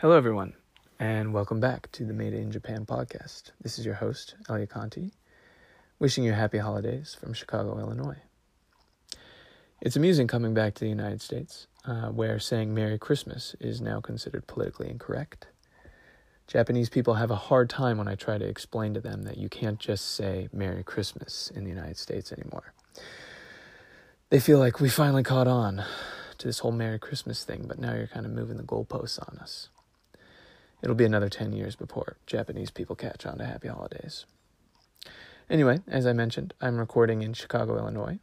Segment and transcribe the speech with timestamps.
[0.00, 0.54] Hello, everyone,
[0.98, 3.50] and welcome back to the Made in Japan podcast.
[3.60, 5.12] This is your host, Elia Conti,
[5.98, 8.16] wishing you happy holidays from Chicago, Illinois.
[9.82, 14.00] It's amusing coming back to the United States, uh, where saying Merry Christmas is now
[14.00, 15.48] considered politically incorrect.
[16.46, 19.50] Japanese people have a hard time when I try to explain to them that you
[19.50, 22.72] can't just say Merry Christmas in the United States anymore.
[24.30, 25.84] They feel like we finally caught on
[26.38, 29.36] to this whole Merry Christmas thing, but now you're kind of moving the goalposts on
[29.40, 29.68] us.
[30.82, 34.24] It'll be another 10 years before Japanese people catch on to happy holidays.
[35.48, 38.18] Anyway, as I mentioned, I'm recording in Chicago, Illinois,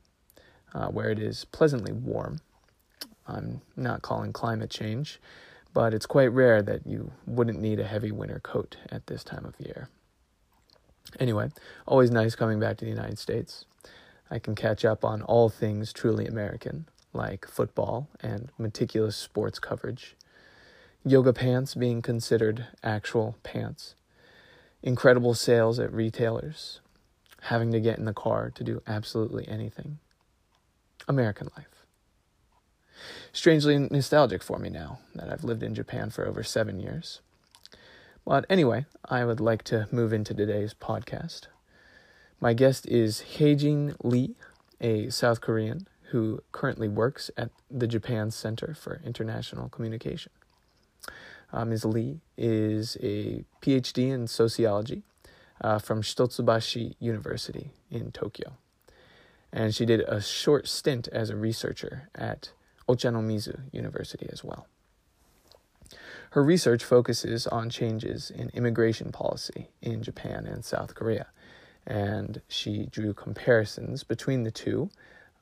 [0.73, 2.39] uh, where it is pleasantly warm.
[3.27, 5.19] I'm not calling climate change,
[5.73, 9.45] but it's quite rare that you wouldn't need a heavy winter coat at this time
[9.45, 9.89] of year.
[11.19, 11.49] Anyway,
[11.85, 13.65] always nice coming back to the United States.
[14.31, 20.16] I can catch up on all things truly American, like football and meticulous sports coverage
[21.09, 23.95] yoga pants being considered actual pants,
[24.83, 26.81] incredible sales at retailers,
[27.43, 29.99] having to get in the car to do absolutely anything.
[31.07, 31.85] American life.
[33.31, 37.21] Strangely nostalgic for me now that I've lived in Japan for over seven years.
[38.25, 41.47] But anyway, I would like to move into today's podcast.
[42.41, 44.35] My guest is Heijin Lee,
[44.81, 50.31] a South Korean who currently works at the Japan Center for International Communication.
[51.51, 51.85] Uh, Ms.
[51.85, 55.03] Lee is a PhD in sociology
[55.61, 58.53] uh, from Shitotsubashi University in Tokyo.
[59.51, 62.51] And she did a short stint as a researcher at
[62.87, 64.67] Ochanomizu University as well.
[66.31, 71.27] Her research focuses on changes in immigration policy in Japan and South Korea,
[71.85, 74.89] and she drew comparisons between the two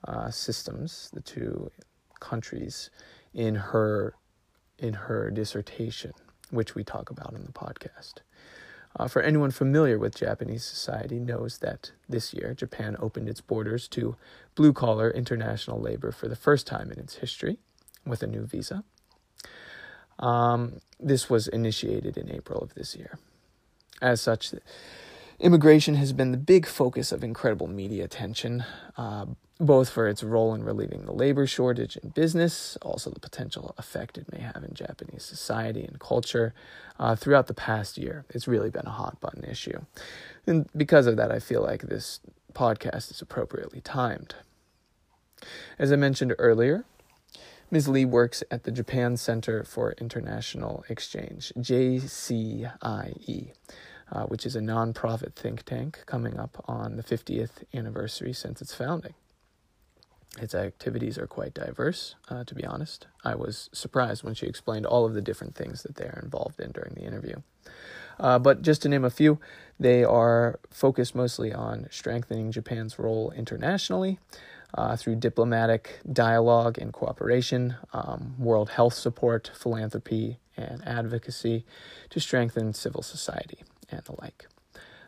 [0.07, 1.71] uh, systems, the two
[2.19, 2.91] countries,
[3.33, 4.13] in her
[4.77, 6.13] in her dissertation,
[6.49, 8.15] which we talk about in the podcast.
[8.97, 13.87] Uh, for anyone familiar with Japanese society, knows that this year Japan opened its borders
[13.89, 14.15] to
[14.55, 17.57] blue collar international labor for the first time in its history
[18.05, 18.83] with a new visa.
[20.17, 23.19] Um, this was initiated in April of this year.
[24.01, 24.53] As such,
[25.39, 28.63] immigration has been the big focus of incredible media attention,
[28.97, 29.25] uh,
[29.59, 34.17] both for its role in relieving the labor shortage in business, also the potential effect
[34.17, 36.53] it may have in Japanese society and culture.
[36.99, 39.79] Uh, throughout the past year, it's really been a hot button issue.
[40.45, 42.19] And because of that, I feel like this
[42.53, 44.35] podcast is appropriately timed.
[45.79, 46.83] As I mentioned earlier,
[47.71, 47.87] Ms.
[47.87, 52.71] Lee works at the Japan Center for International Exchange, JCIE.
[54.11, 58.71] Uh, which is a nonprofit think tank coming up on the 50th anniversary since its
[58.71, 59.15] founding.
[60.39, 63.07] Its activities are quite diverse, uh, to be honest.
[63.23, 66.59] I was surprised when she explained all of the different things that they are involved
[66.59, 67.37] in during the interview.
[68.19, 69.39] Uh, but just to name a few,
[69.79, 74.19] they are focused mostly on strengthening Japan's role internationally
[74.73, 81.65] uh, through diplomatic dialogue and cooperation, um, world health support, philanthropy, and advocacy
[82.09, 84.47] to strengthen civil society and the like.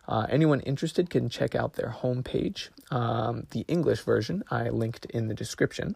[0.08, 2.70] Uh, anyone interested can check out their homepage.
[2.92, 5.96] Um, the English version I linked in the description.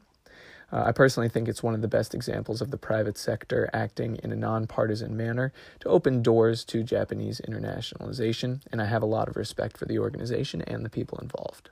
[0.72, 4.18] Uh, I personally think it's one of the best examples of the private sector acting
[4.24, 5.52] in a nonpartisan manner
[5.82, 10.00] to open doors to Japanese internationalization, and I have a lot of respect for the
[10.00, 11.70] organization and the people involved.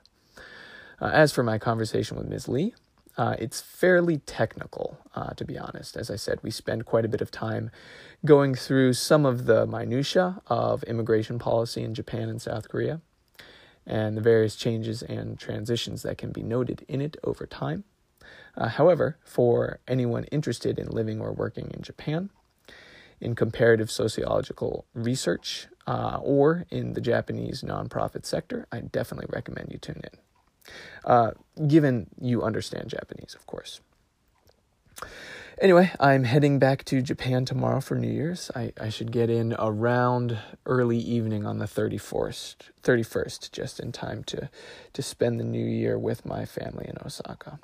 [1.00, 2.46] Uh, as for my conversation with Ms.
[2.46, 2.74] Lee,
[3.16, 5.96] uh, it's fairly technical, uh, to be honest.
[5.96, 7.70] As I said, we spend quite a bit of time
[8.24, 13.00] going through some of the minutiae of immigration policy in Japan and South Korea
[13.86, 17.84] and the various changes and transitions that can be noted in it over time.
[18.56, 22.30] Uh, however, for anyone interested in living or working in Japan,
[23.20, 29.78] in comparative sociological research, uh, or in the Japanese nonprofit sector, I definitely recommend you
[29.78, 30.29] tune in.
[31.04, 31.32] Uh,
[31.66, 33.80] given you understand Japanese, of course.
[35.60, 38.50] Anyway, I'm heading back to Japan tomorrow for New Year's.
[38.56, 44.24] I, I should get in around early evening on the 31st, 31st, just in time
[44.24, 44.48] to,
[44.94, 47.58] to spend the new year with my family in Osaka.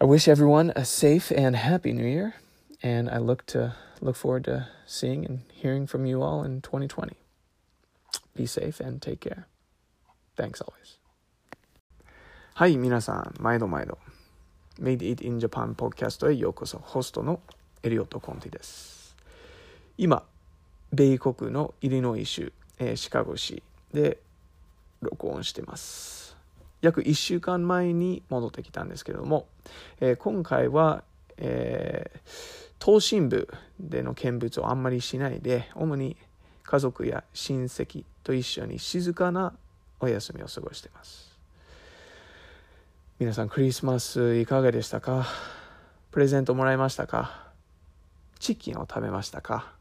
[0.00, 2.34] I wish everyone a safe and happy new year,
[2.80, 7.16] and I look to look forward to seeing and hearing from you all in 2020.
[8.36, 9.48] Be safe and take care.
[10.36, 10.99] Thanks always.
[12.60, 13.96] はい、皆さん、毎度毎度。
[14.78, 16.76] Made It in Japan ポッキャストへようこそ。
[16.76, 17.40] ホストの
[17.82, 19.16] エリオット・コンティです。
[19.96, 20.24] 今、
[20.92, 23.62] 米国のイリノイ州、えー、シカゴ市
[23.94, 24.18] で
[25.00, 26.36] 録音してます。
[26.82, 29.46] 約1週間前に戻ってきたんですけれども、
[30.02, 31.02] えー、今回は、
[31.38, 32.20] えー、
[32.78, 33.48] 都心部
[33.80, 36.14] での見物をあんまりしないで主に
[36.64, 39.54] 家族や親戚と一緒に静かな
[39.98, 41.29] お休みを過ごしています
[43.20, 45.26] 皆さんクリスマスいかがでしたか？
[46.10, 47.48] プレゼントもらいましたか？
[48.38, 49.74] チキンを食べましたか、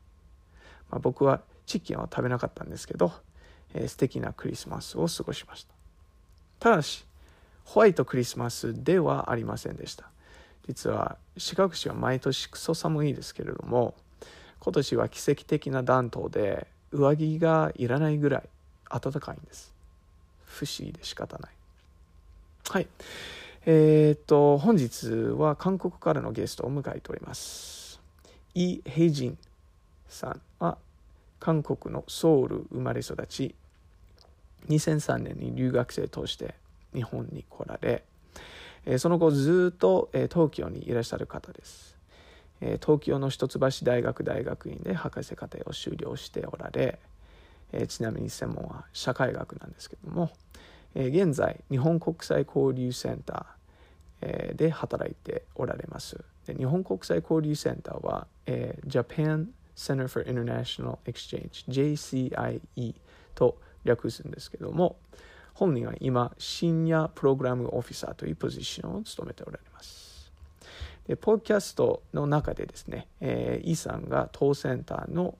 [0.90, 3.14] まあ、僕はチキンは食べなかったんですけど、
[3.74, 5.74] えー、素敵なクリスマスを過ごしました。
[6.60, 7.06] ただし
[7.64, 10.10] ホワイトクリスマスではありませんでした。
[10.68, 13.96] 実はシカゴ市は毎年クソ寒いですけれども
[14.60, 18.44] 今年は奇跡的な暖冬で上着がいらないぐらい
[18.90, 19.74] 暖かいんです。
[20.44, 21.52] 不思議で仕方ない。
[22.69, 22.88] はい。
[23.66, 28.00] えー、っと本日は韓国からのゲストを迎えております。
[28.54, 29.38] イ・ヘイジン
[30.07, 30.77] さんは
[31.39, 33.56] 韓国のソウル生まれ育ち。
[34.68, 36.54] 2003年に留学生として
[36.94, 38.04] 日本に来られ
[38.86, 41.98] えその後ずっとえ東京にいらっしゃる方です。
[42.62, 47.00] え東京の一橋大学大学院で博士課程を修了しておられ
[47.71, 50.30] えちなみに専門は社会学なんですけども
[50.96, 56.24] 現在日本国際交流センターで働いておられます。
[56.46, 58.28] で日本国際交流センターは
[58.88, 62.96] Japan Center for International Exchange JCIE
[63.36, 64.98] と略すんですけども
[65.54, 70.32] 本人は今深夜プログラムオフィサーというポジションを務めておられます。
[71.08, 75.36] でポッキャストの中でですね、えー、イさんが当センターの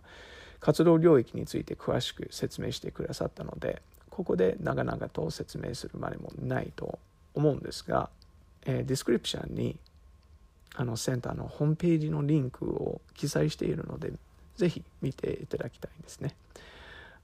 [0.60, 3.81] 活動領域について詳しく説明してくださったので
[4.19, 7.00] ここで長々と説明するまでもないと
[7.36, 8.10] 思うんですが、
[8.66, 9.77] えー、ディスクリプションに
[10.75, 14.12] あのセンターのホームページのリンクを記載しているので
[14.57, 16.36] ぜひ見ていただきたいんですね。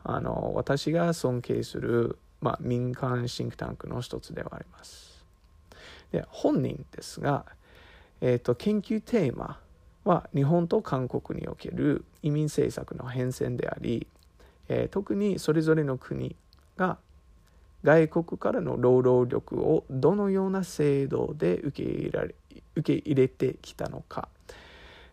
[0.06, 5.22] あの私が尊敬する、まあ、民間シンクタンクの一つではあります。
[6.14, 7.46] で本人ですが、
[8.22, 9.60] えーと、研究テーマ
[10.06, 14.08] は日本と韓国における移民政策の変遷であり、
[14.70, 16.38] えー、特にそれぞれの国
[16.78, 16.98] が
[17.84, 22.36] 外国からの労働力をどのような制度で受け入れられ
[22.76, 24.28] 受け入れてきたのか、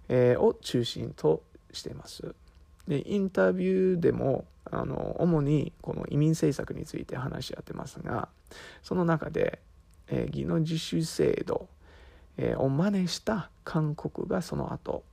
[0.09, 1.43] えー、を中心と
[1.73, 2.35] しています。
[2.88, 8.29] でインタビューでもあの主にこの移民政策について話し合ってますが
[8.82, 9.61] その中で、
[10.09, 11.69] えー、技能実習制度、
[12.38, 15.05] えー、を真似した韓国がその後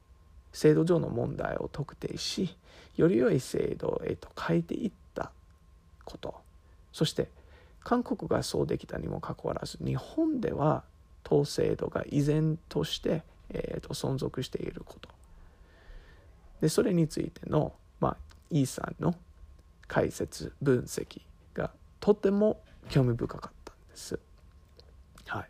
[0.53, 2.57] 制度上の問題を特定し
[2.95, 5.08] より良い制度へと変えていった
[6.09, 6.35] こと。
[6.91, 7.29] そして
[7.83, 10.83] 韓国がそうできたにもかかわらず日本では
[11.25, 15.09] 統制度が依然として、えー、と存続していること。
[16.61, 18.17] でそれについての、まあ、
[18.49, 19.15] イさんの
[19.87, 21.21] 解説分析
[21.53, 22.59] がとても
[22.89, 24.19] 興味深かったんです。
[25.27, 25.49] はい、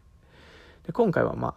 [0.85, 1.55] で今回はまあ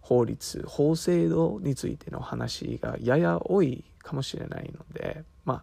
[0.00, 5.62] 法律法制度についての話がやや多いかもしれないのでま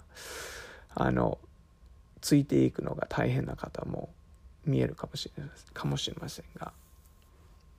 [0.96, 1.38] ああの
[2.22, 4.10] ついていくのが大変な方も
[4.66, 5.44] 見えるかもしれ
[5.74, 6.72] かもしれませんが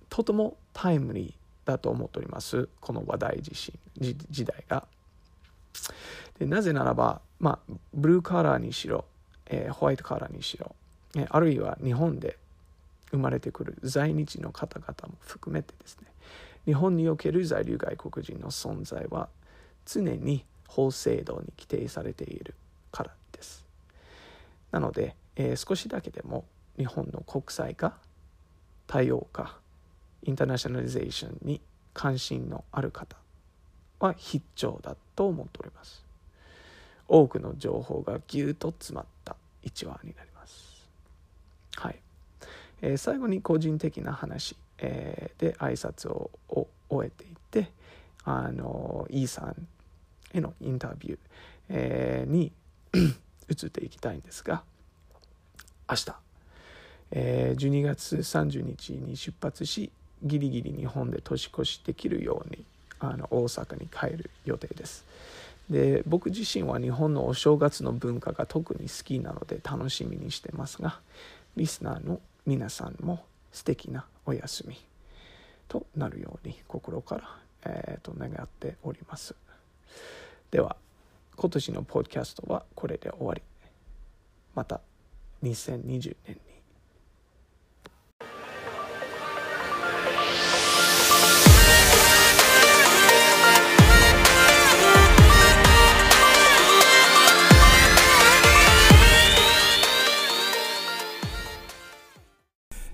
[0.09, 4.87] とてもタイムリーだと思っておりますこの話題自身時代が。
[6.39, 9.05] でなぜならば、まあ、ブルーカラーにしろ、
[9.47, 10.75] えー、ホワイトカラーにしろ、
[11.15, 12.39] えー、あるいは日本で
[13.11, 16.07] 生まれてくる在日の方々も含めてですね
[16.65, 19.29] 日本における在留外国人の存在は
[19.85, 22.55] 常に法制度に規定されている
[24.71, 26.45] なので、えー、少しだけでも
[26.77, 27.97] 日本の国際化
[28.87, 29.59] 多様化
[30.23, 31.61] インターナショナリゼーションに
[31.95, 33.17] 関心のある方
[34.01, 36.05] は必聴だと思っております。
[37.09, 40.87] 多くの情報がぎゅっと詰まった1話になります。
[41.77, 41.99] はい、
[42.83, 46.31] えー、最後に個人的な話、えー、で挨拶を
[46.89, 47.73] 終えていて
[48.25, 49.67] あのイーさん
[50.33, 51.19] へのインタビュー、
[51.71, 52.53] えー、に
[53.49, 54.63] 移っていきたいんですが
[55.89, 56.13] 明日、
[57.13, 59.91] えー、12月30日に出発し
[60.23, 62.65] ギリギリ日本で年越しできるように
[63.01, 65.05] あの大阪に帰る予定です。
[65.71, 70.99] で僕自身は日本のお正月の文化が特に好きなので楽しみにしてますが
[71.57, 74.79] リスナーの皆さんも素敵なお休み
[75.69, 77.23] となるように心から、
[77.67, 79.35] えー、と願っております。
[80.51, 80.77] では
[81.41, 83.43] 今年のポッドキャストはこれで終わり。
[84.57, 84.81] また
[85.45, 86.41] 2020年に。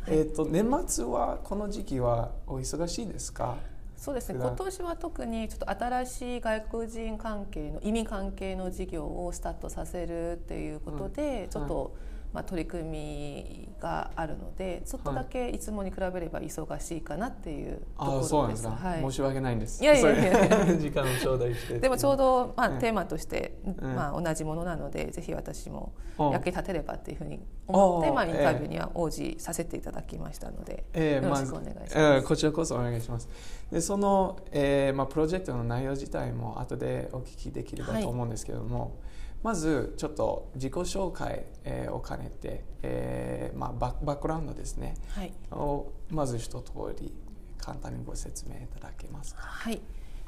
[0.07, 3.57] えっ、と年末はこの時期はお忙しいですか？
[4.05, 4.39] そうですね。
[4.39, 11.97] 今年は特にちょっと新しい外国人関係の移民関係の事業をスタートさせるっていうことで、ちょっと、
[12.35, 15.59] まあ、取り組みがあるのでちょっとだけい。
[15.59, 18.29] つもに比べれば忙しいかなっていうとこああろです。
[18.29, 19.01] そうなんですか、はい。
[19.01, 19.83] 申し訳ないんです。
[19.83, 20.67] いやいやいや。
[20.77, 21.79] 時間を頂戴して。
[21.79, 22.79] でもちょうど、まあうん。
[22.81, 23.85] テーマとして、ん。
[23.95, 26.31] まあ、同じものなのでぜひ私もうん。
[26.31, 31.99] 役に立てればっていうふうに思って、まあ、インタビューには応じさせていただきましたので、えーまあよろしくお願いします。
[31.99, 33.29] えーこちらこそお願いします。
[33.71, 38.99] でその、えーまあ、プロジェクトの内容自体も後でお聞きできればと思うんですけれども、
[39.45, 44.95] まずちょっと自己紹介、えーを兼ねて、えーまあ、バッバックグラウンドですね。
[45.11, 45.33] はい。
[45.53, 47.15] をまず一通り
[47.59, 49.43] 簡単にご説明いただけますか？
[49.43, 49.81] はい、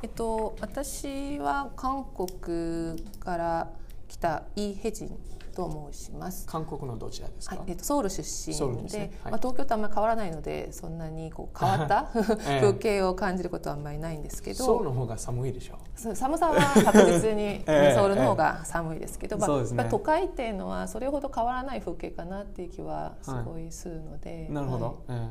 [0.03, 3.73] えっと私は韓国から
[4.07, 5.19] 来たイ・ヘジン
[5.57, 6.47] と申します。
[6.47, 9.33] 韓国のどちらですか、はい、えっとソウル出身でねはい。
[9.33, 12.11] まあ、東京とあんまり変わらないのでそんなにこう変わった
[12.53, 12.61] ええ。
[12.61, 17.95] 風景を感じることはあんまりないんですけど、ソウルの方が寒いでしょそう寒さは確実に ええ。
[17.97, 19.57] ソウルの方が寒いですけど、まあね。
[19.57, 25.19] やっぱ都会っていうのはそれほど変わらない風景かなっていう気はすごいするので、なるほど、はい。
[25.19, 25.31] え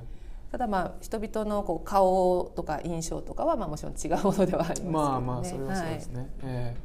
[0.51, 4.89] ただまあ人々のこう顔とか印象とかはまあもちろん違うものではありますけどね。
[4.89, 6.75] えまあまあそれはそうですね、え。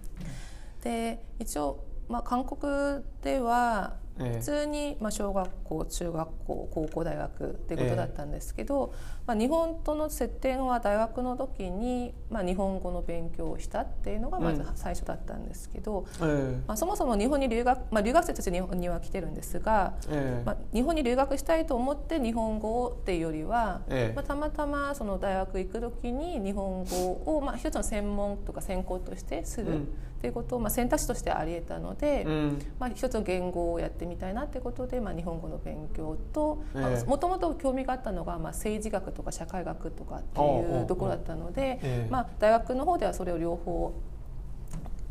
[0.82, 1.78] で一応、
[2.10, 4.32] まあ、韓国ではええ。
[4.36, 8.92] え普通に、まあ、小学校中学校高校大学っていうことだったんですけど、
[9.30, 14.66] まあ、日本との接点は大学の時に、まあ、日本語の勉強をしたっていうのがまずうん。
[14.74, 20.44] 最初だったんですけど、えまあ、そもそも日本に留学、まあ、留学生として日本には来てるんですが、ええ。
[20.44, 24.16] まあ、日本に留学したいと思って日本語をっていうよりは、ええ。
[24.16, 26.96] まあ、たまたまその大学行く時に日本語
[27.36, 29.88] を、まあ、一つの専門とか専攻としてするうん。
[30.20, 32.58] っていうことを、まあ、選択肢としてありえたので、うん。
[32.78, 37.08] まあ、一つの言語をやってみたいなってことで、まあ、日本語の勉強とええ。
[37.08, 42.08] もともと興味があったのが、まあ、政治学とか社会学とかっていううところだったので、ええ。
[42.10, 43.92] まあ、大学の方ではそれを両方、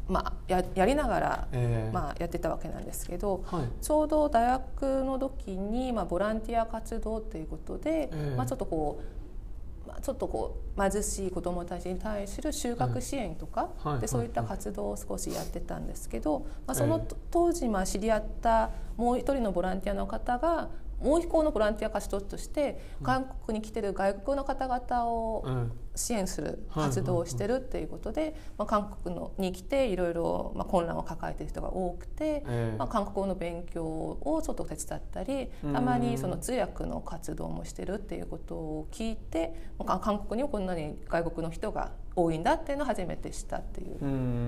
[0.08, 1.92] まあ、ややりながら、ええ。
[1.94, 3.44] まあ、やってたわけなんですけど。
[3.46, 3.66] はい。
[3.82, 8.36] ちょうど大学の時に、まあ、ボランティア活動ということで、ええ。
[8.36, 9.20] まあ、ちょっとこう、
[9.89, 17.16] まあ、ちょっとこう貧しい子どもたちに対する就学支援とか、はいでそういったはい活動を少しやってたんですけど、まあ、そのええ。
[17.32, 20.70] 当時まあ知り合ったもう一人のボランティアの方が
[21.01, 25.72] もう一方のボランティア活動として韓国に来てる外国の方々をうん。
[26.00, 32.75] 支援する活動をしてるっていうことで、まあ、韓国のに来ていろいろまあ混乱を抱えている人が多くて、ええ。
[32.77, 43.96] まあ、韓国語の勉強をちょっと手伝ったりたまにその通訳の活動もしてるっていうことを聞いてまあ韓国にもこんなに外国の人が多いんだっていうのを初めて知ったっていう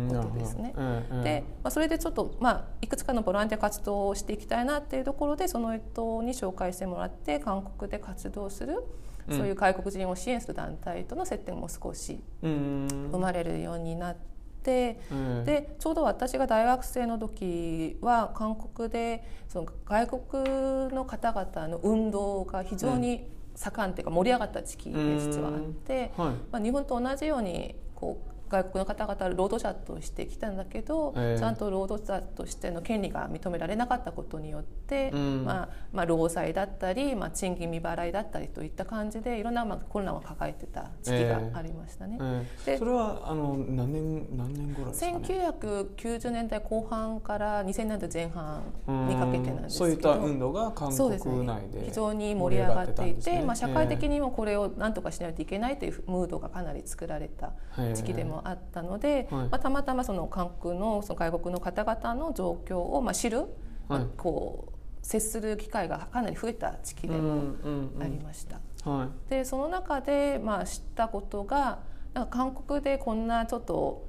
[0.10, 0.74] ことですね。
[0.77, 8.84] ええで、まあ、それでちょっと、まあ、いくつかのボランティア活動をしていきたいなっていうところでその人に紹介してもらって韓国で活動する、
[9.27, 9.38] うん。
[9.38, 12.88] そういう外国人を支援する団体との接点も少しうん。
[13.12, 14.32] 生まれるようになって。
[14.63, 23.25] ええでちょうど私が大学生の時は韓国でその外国の方々の運動が非常に
[23.62, 26.34] 盛んというか盛り上がった時期で実はあって、はい。
[26.51, 31.39] まあ、日本と同じようにこう外国の方々労働者として来たんだけど、ええ。
[31.39, 35.46] ちゃんと労働者としての権利が認められなかったことによって、うん。
[35.46, 42.17] まあまあ、労災だったり、まあ、賃金未払いだったりといった感じでいろんなまあ混乱を抱えてた時期がありましたね。
[42.22, 42.72] ええ。
[42.72, 45.25] でそれはあの何年何年頃ですかね
[45.58, 48.63] ？1990年代後半から2000年代前半
[49.08, 53.41] にかけてなんですけどそういった運動が韓国内で非常に盛り上がっていてね。
[53.43, 57.53] まあ、社会的にもこれを何とかしないといけないというムードがかなり作られた
[57.93, 59.48] 時期でもあったので、はい。
[59.48, 63.45] まあ、たまたまその韓国のその外国の方々の状況をまあ知る、
[63.88, 64.05] はい。
[64.17, 67.55] こう接する機会がかなり増えた時期でも
[68.00, 68.57] ありました。
[68.57, 69.29] うんはい。
[69.29, 71.79] でその中でまあ知ったことが
[72.13, 74.07] なんか韓国でこんなちょっと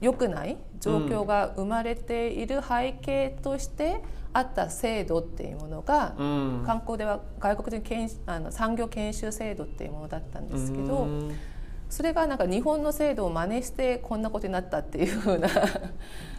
[0.00, 6.62] 良くない状況が生まれている背景としてあった制度っていうものが、うん。
[6.66, 11.36] 韓国では外国人研あの産業研修制度っていうものだったんですけど、うん
[11.94, 15.48] それがなんか日本の制度を真似してこんなことになったっていうふうな、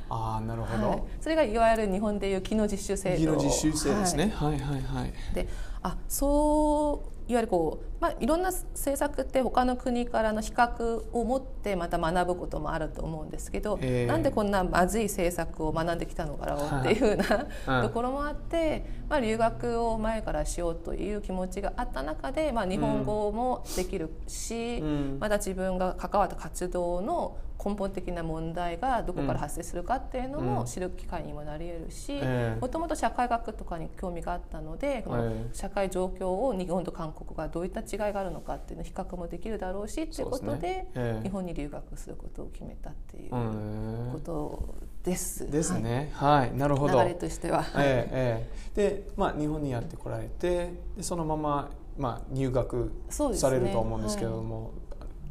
[0.10, 3.18] ああなるほど、はい、それがいわゆる日本でいう技能実習制度。
[3.18, 4.28] 技能実習生ですはい。
[4.28, 5.14] ね、はい、はいはい。
[5.34, 5.48] で
[5.82, 14.06] あそういわゆるこう、まあ、いろんな政策って他の国からの比較を持ってまた学ぶこともあると思うんですけど、え。
[14.06, 17.88] ーなんでこんなまずい政策を学んできたのだろうっていうふうな、 はい。
[17.88, 25.18] ところもあって、まあ、留学を前からしようという気持ちがあった中で、まあ、日本語もできるし、うん。
[25.20, 32.14] まだ自分が関わった活動の根本的な問題がどこから発生するかっていうのも知る機会にもなり得るし
[32.60, 45.50] もともと社会学とかに興味があったので、この社会状況を日本と韓国がどういった違いがあるのかっていうの比較もできるだろうしっていうことで、ね、日本に留学することを決めたっていうことです。
[45.50, 46.12] ですね。
[46.14, 47.02] はい、なるほど。
[47.02, 47.66] 流れとしては。
[47.78, 54.72] ええで、まあ日本にやってこられて、でそのまままあ入学されると思うんですけれども。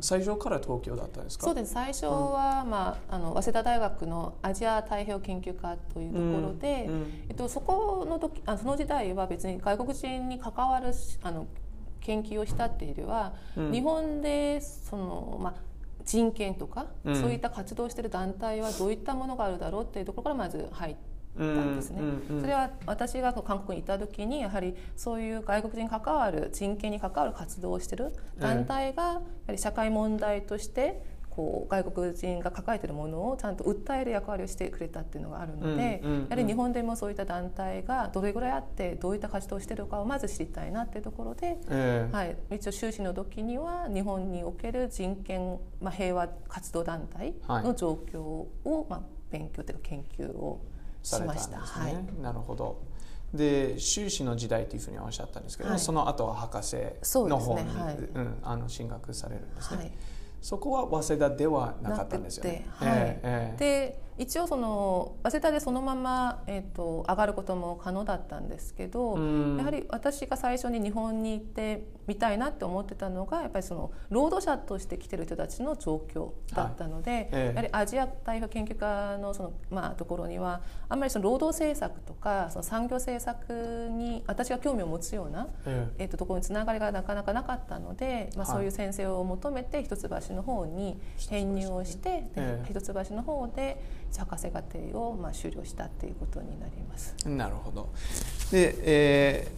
[0.01, 1.47] 最初から東京だったんですか？
[1.47, 1.73] そうです。
[1.73, 6.95] 最初は、うん、まあ、あの早稲田大学のアジア太平洋研究科というところで、うん。
[6.95, 10.93] うん、えっと、そこの時あその時代は別に外国人に関わる
[11.23, 11.47] あの
[12.05, 13.35] 研究をしたっていうよりは、
[13.73, 15.55] 日本でその、まあ、
[16.05, 21.15] 人権とか、そういった活動している団体はどういったものがあるだろうっていうところからまず入って。
[21.37, 22.01] たんですね、
[22.41, 31.03] それは私が韓国にいた時にやはりそういう外国人に関わる人権に関わる活動をしている団体がやはり社会問題として
[31.35, 41.59] こう外国人が抱えているものをちゃんと訴える役割をしてくれたっていうのがあるので、やはり日本でもそういった団体がどれぐらいあってどういった活動をしているかをまず知りたいなっていうところで、
[42.13, 50.61] はい、一応修士の時には日本における人権、まあ、平和活動団体の状況を、まあ、勉強というか研究を
[51.03, 51.59] しました。
[51.59, 51.63] ね。
[51.65, 52.81] はい、なるほど。
[53.33, 56.77] で修士の時代というふうにおっしゃったんですけど、はい、その後は博士
[57.13, 57.81] の方に、ね。
[57.81, 59.79] はい、うん、あの進学されるんですね。
[59.79, 59.93] はい
[60.45, 62.67] そこは早稲田ではなかったんですよね。
[62.73, 62.89] はい
[63.23, 69.19] えー、で一応その早稲田でそのまま、えーと、上がることも可能だったんですけど、
[69.59, 77.29] やはり私が最初に日本に行ってみたいなって思ってたのがやっぱりその労働者として来てる人たちの状況だったので、はい。
[77.33, 92.25] えー、やはりアジア代表研究家のその、まあ、ところにはあんまりその労働政策とかその産業政策に私が興味を持つような、えー、えーとところにつながりがなかなかなかったので、まあ、そういう先生を求めて一橋の方に編入をして、
[92.69, 94.04] 一橋の方で。
[94.19, 97.15] 博士課程をまあ修了したっていうことになります。
[97.27, 97.91] なるほど。
[98.51, 99.49] で、え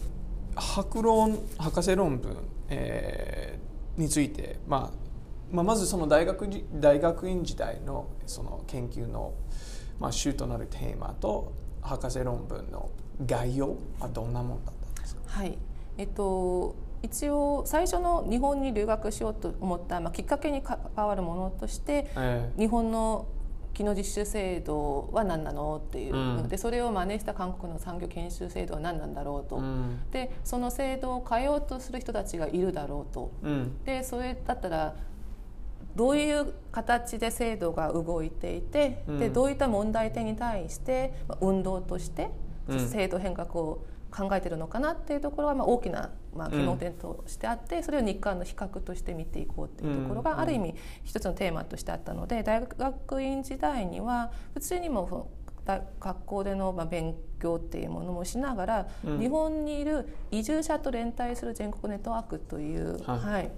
[0.55, 2.37] ー、博論博士論文、
[2.69, 4.97] えー、について、まあ、
[5.51, 9.33] まあまずその大学大学院時代のその研究の
[9.99, 12.89] まあ主となるテーマと博士論文の
[13.25, 15.21] 概要はどんなものだったんですか？
[15.25, 15.57] はい。
[15.97, 23.27] えっと一応最初の日本に留学しようと思った、まあ、きっかけに関わるものとして、えー、日本の
[23.77, 34.95] 技能実習制度は何なのっていう、うん、でそれを真似した韓国の産業研修制度は何なんだろうと、うん、でその制度を変えようとする人たちがいるだろうと、うん、でそれだったら
[35.95, 41.11] どういう形で制度が動いていて、でどういった問題点に対して
[41.41, 42.29] 運動として
[42.69, 55.29] 制度変革を考えてるのかなっていうところはまあ大きなまあ疑問点としてあって、それを日韓の比較として見ていこうっていうところがある意味一つのテーマとしてあったので大学院時代には普通にも
[55.99, 63.51] 学校でのまあ勉強っていうものもしながら、日本にいる移住者と連帯する全国ネットワークという、はい。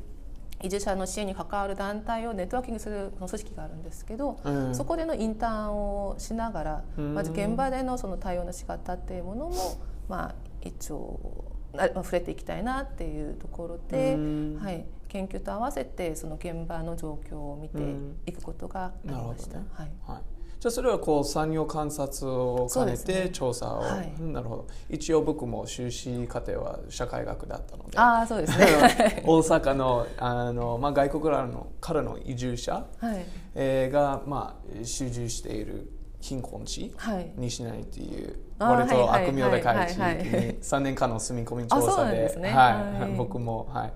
[0.62, 9.56] 移住者の支援に関わる団体をネットワーキングする組織があるんですけど、うん、そこでのインターンをしながら、まず現場でのその対応の仕方っていうものも、
[10.10, 14.18] まあ、一応触れていきたいなっていうところで、
[14.62, 17.82] はい、研究と合わせてその現場の状況を見て
[18.26, 19.60] いくことがありました。
[19.60, 20.22] ね、はい、はい。
[20.60, 24.68] じゃあそれはこう産業観察を兼ねて調査を、ねはい、なるほど。
[24.89, 27.98] 一応僕も修士課程は社会学だったので。
[27.98, 29.24] あそうですね。
[29.26, 33.26] 大阪のあの、まあ、外国からのからの移住者、はい。
[33.56, 40.04] えー、が、まあ、集中している貧困地、はい、西成っていう割と悪名高い地域に
[40.62, 43.93] 3年間の住み込み調査で、ね、はい、僕も、はい、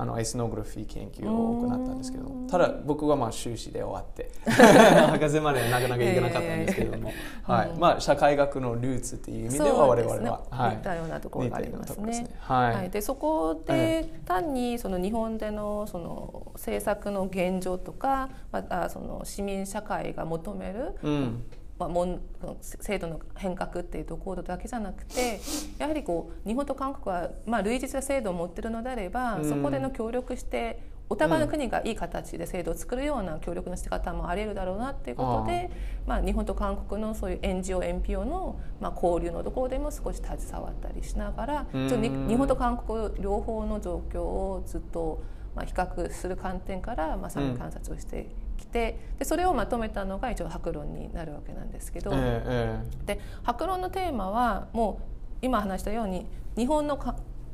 [0.00, 7.72] あのエスノグラフィー研究を行ったんですけどただ僕はまあ修士で終わって 博士までなかなかいけなかったんですけれども、はい。
[7.78, 12.14] まあ、社会学のルーツっていう意味では我々は、ね、はい、似たようなところがありますね。
[12.14, 12.30] すね。
[12.38, 21.44] はい、はい、でそこで単にその日本でのその政策の現状とかまたその市民社会が求める、うん
[21.80, 22.20] まあ、もん
[22.60, 25.40] 制度の変革っていうところだけじゃなくて
[25.78, 35.70] やはりこう日本と韓国は、まあ、類似な制度を持っているのであれば、うん、そこでの協力してお互いの国がいい形で制度を作るような協力の仕方もありえるだろうなっていうことで、
[36.06, 45.22] まあ、日本と韓国のそういう NGO、NPO の、まあ、交流のところでも少し携わったりしながら、うん、日本と韓国両方の状況をずっと、
[45.56, 48.28] まあ、比較する観点から、まあ、参観察をして
[48.66, 55.04] てでそれをまとめたのが一応博論になるわけなんですけど、えー、で博論のテーマはもう
[55.42, 56.98] 今話したように日本の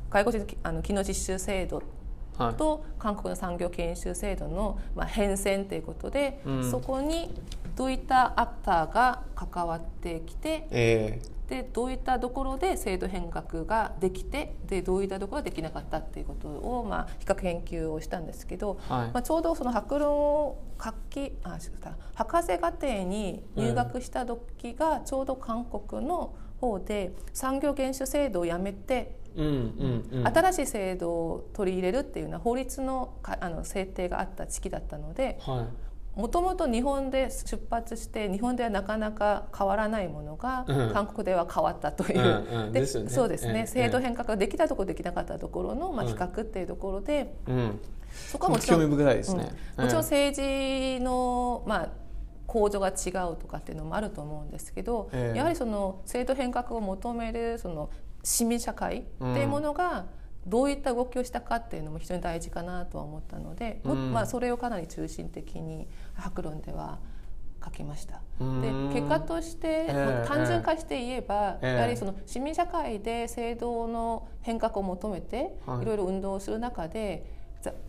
[0.09, 1.83] 外国人あの技能実習制度
[2.57, 6.71] と韓国の産業研修制度の、まあ、変遷ということで、うん。
[6.71, 7.33] そこに
[7.75, 19.11] どういったアクターが関わってきてえでどういったところで制度変革ができてでどういったところができなかったっていうことを、まあ、比較研究をしたんですけど、ーはい。
[19.11, 21.57] まあ、ちょうどその博論を書きあ
[22.15, 30.27] 博士課程に入学した時がちょうど韓国の方で産業原種制度をやめてうんうんうん。
[30.27, 35.86] 新しい制度を取り入れるっていうような法律のかあの制定があった時期だったのではい
[36.17, 40.93] もともと日本で出発して日本ではなかなか変わらないものがうん。
[40.93, 47.79] 韓国では変わったという、でそうですね、ええ制度変革ができたところできなかったところの、まあ、うん比較っていうところで、うん。
[48.09, 49.83] そこはもちろん興味深いですね、うん。
[49.83, 51.89] もちろん政治の、まあ、
[52.47, 55.37] 構造が違うとかっていうのもあると思うんですけど、ええ。
[55.37, 57.91] やはりその制度変革を求めるその
[58.23, 60.05] 市民社会っていうものが
[60.47, 66.99] どういった動きをしたかっていうのも非常に大事かなとは思ったので、まあ、それをかなり中心的に博論では
[67.63, 68.21] 書きました。
[68.39, 68.61] うん。
[68.93, 71.75] で結果として、ええもう単純化して言えば、ええ。
[71.75, 75.81] やはりその市民社会で制度の変革を求めて、はい。
[75.83, 77.37] い、ろいろ運動をする中で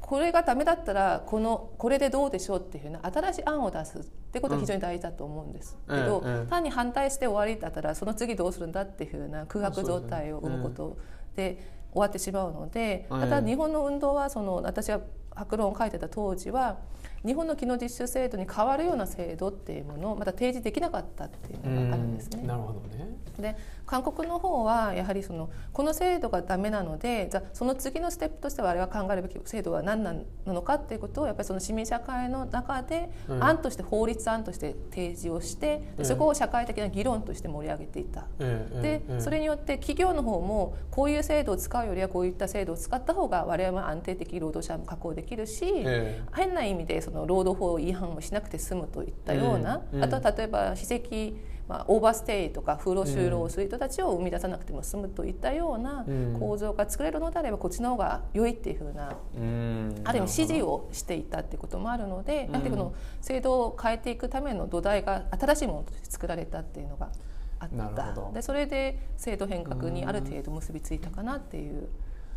[0.01, 10.99] これがダメだったらこのこれでどうでしょうっていうふうな新しい案を出すってことは非常に大事だと思うんです、うんけど、ええ単に反対して終わりだったらその次どうするんだっていうふうな空白状態を生むこと
[11.37, 11.59] で
[11.93, 13.21] 終わってしまうので、ええ。
[13.21, 15.01] ただ日本の運動はその私が
[15.35, 16.79] 博論を書いてた当時は
[17.27, 22.43] 日本の機能実習制度に変わるような制度っていうものをまだ提示できなかったっていうのがあるんですね。
[22.43, 23.57] なるほどねで
[23.89, 30.15] 韓国の方はやはりそのこの制度がダメなのでじゃあその次のステップとして我々が考えるべき制度は何な
[30.47, 33.43] のかっていうことをやっぱりその市民社会の中でうん。
[33.43, 36.05] 案として法律案として提示をしてうん。
[36.05, 38.27] そこを社会的な議論として盛り上げていた。
[38.39, 49.99] ええでええそれによって企業の方もこういう制度を使うよりはこういった制度を使った方が我々は安定的労働者も確保できるし、え変な意味でその労働法違反をしなくて済むといったような、うん。
[49.99, 50.05] うん。
[50.05, 56.37] あとは例えば非正規、まあ、オーバーステイとか風呂就労をする人たちを生み出さなくても済むといったようなうん。
[56.39, 59.95] 構造が作れるのであればこっちの方が良いっていうふうなうん。
[60.05, 67.11] ある意味支持をしていたっていうこともあるので、やはりこの制度を変えていくための土台が新しいものとして作られたっていうのが
[67.59, 68.31] あった。
[68.33, 71.89] でそれで制度変革にある程度結びついたかなっていう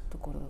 [0.09, 0.41] ところ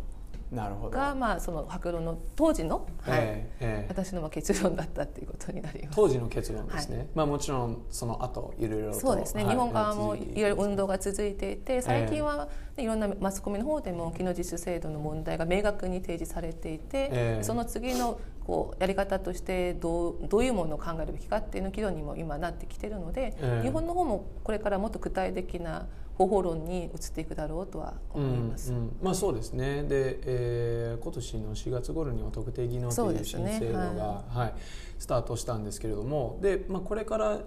[0.52, 0.98] なるほど。
[0.98, 3.20] が、まあ、その博論の当時の、はい。
[3.20, 3.52] ええ。
[3.62, 5.96] ええ私のまあ結論だったっていうことになります。
[5.96, 10.42] 当時の結論ですね、まあもちろんその後いろいろとそうですね、はい日本側も続い。
[10.42, 17.44] ろいろ運動が続いていて最近は、ねいろんなマスコミの方でも機能実習制度の問題が明確に提示されていて、ええ。
[17.44, 23.64] その次のこうやり方としてどうどういうものを考えるべきかっていうの議論にも今なってきているので、ええ。
[23.64, 28.72] 日本の方もこれからもっと具体的な方法論に移っていくだろうとは思います。
[28.74, 28.98] うんうん。
[29.02, 29.84] まあそうですね。
[29.84, 34.54] で、えー今年の4月頃には特定技能という新制度が、ははい
[35.00, 36.38] スタートしたんですけれども。
[36.42, 37.40] で、まあ、これから、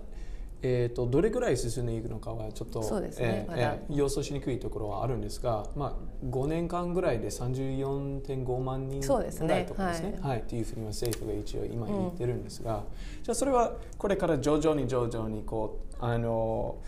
[0.66, 10.18] えー、とどれぐらい進んでいくのかはちょっとそうですねえーえー予想しにくいところはあるんですが、まあ、5年間ぐらいで34.5万人ぐらいとかですね。
[10.22, 10.30] はい。
[10.30, 12.84] はい、っていうふうには政府が一応今言ってるんですが、
[13.22, 16.78] じゃあそれはこれから徐々に徐々にこうあの、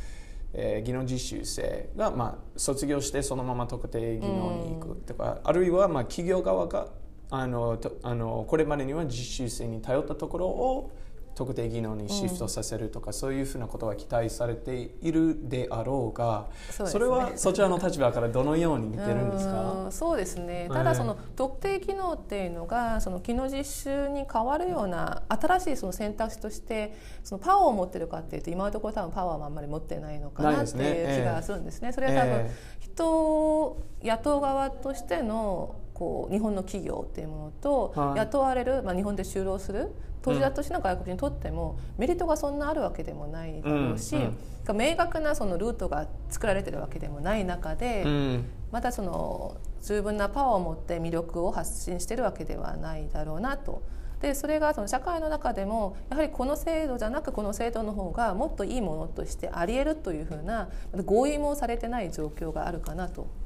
[0.55, 6.89] えー技能実習生が、まあ、卒業してそのまま特定技能に行くとか、あるいは、まあ、企業側が
[7.31, 10.93] あのとあのこれまでには実習生に頼ったところを
[11.37, 16.99] 特定技能にシフトさせるとか、そういうふうなことは期待されているであろうがそね。
[16.99, 19.73] れはそちらの立場からどのように見てるんですか？
[19.85, 20.63] うんそうですね。
[20.63, 31.93] ええただその特定機能っていうのがその機能実習に変わるような新しいその選択肢としてそのパワーを持ってるかっていうと今のところ多分パワーもあんまり持ってないのかなってないう気がするんですね。
[31.93, 32.51] それは多分え。
[32.81, 38.19] 人を雇う側としてのこう日本の企業っていうものと、はい。
[38.19, 44.37] 雇われる、まあ、日本で就労する当事者としての外国人にとっても、メリットがそんなあるわけでもないだろうし、うん
[44.75, 48.45] 明確なそのルートが作られてるわけでもない中で、うん。
[48.73, 53.83] またその十分なパワーを持って魅力を発信してるわけではないだろうなと。
[54.21, 60.69] でそれがその社会の中でもやはりこの制度じゃなくこの制度の方がもっといいものとしてありえるというふうな
[61.05, 63.23] 合意もされてない状況があるかなと。
[63.23, 63.46] うんうん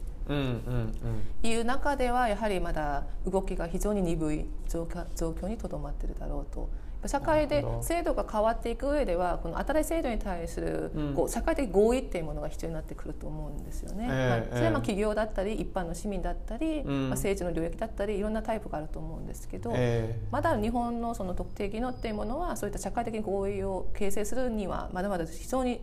[1.43, 6.69] いう中ではやはりまだ動きが非常に鈍い状況状況にとどまっているだろうと。
[7.07, 11.15] 社会で制度が変わっていく上ではこの新しい制度に対するうん。
[11.15, 14.09] こう社会的合意っていうものが必要になってくると思うんですよね。
[14.11, 17.01] ええはいそれはまあええ企業だったり一般の市民だったり、うん。
[17.03, 20.21] まあ、政治の領域だったりいろんなタイプがあると思うんですけど、え。
[20.31, 25.81] まだ日本のその特定技能っていうものはそういった社会的合意を形成するにはまだまだ非常に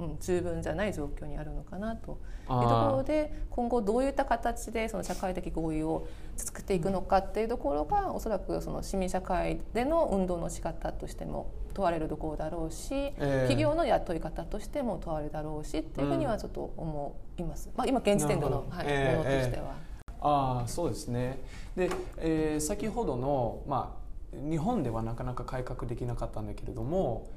[0.00, 2.18] うん、十分じゃない状況にあるのかなと。
[2.58, 19.90] いうところで今後どういった形でその社会的合意を作っていくのかっていうところがおそらくその市民社会での運動の仕方としても問われるところだろうし、えー、企業の雇い方としても問われるだろうしっていうふうにはちょっと思います、うん、まあ、今現時点での、はいえー、ものとしては。
[20.22, 21.38] あそうですね。
[21.76, 23.96] で、えー、先ほどの、ま
[24.34, 27.30] あ、日本ではなかなか改革できなかったんだけれども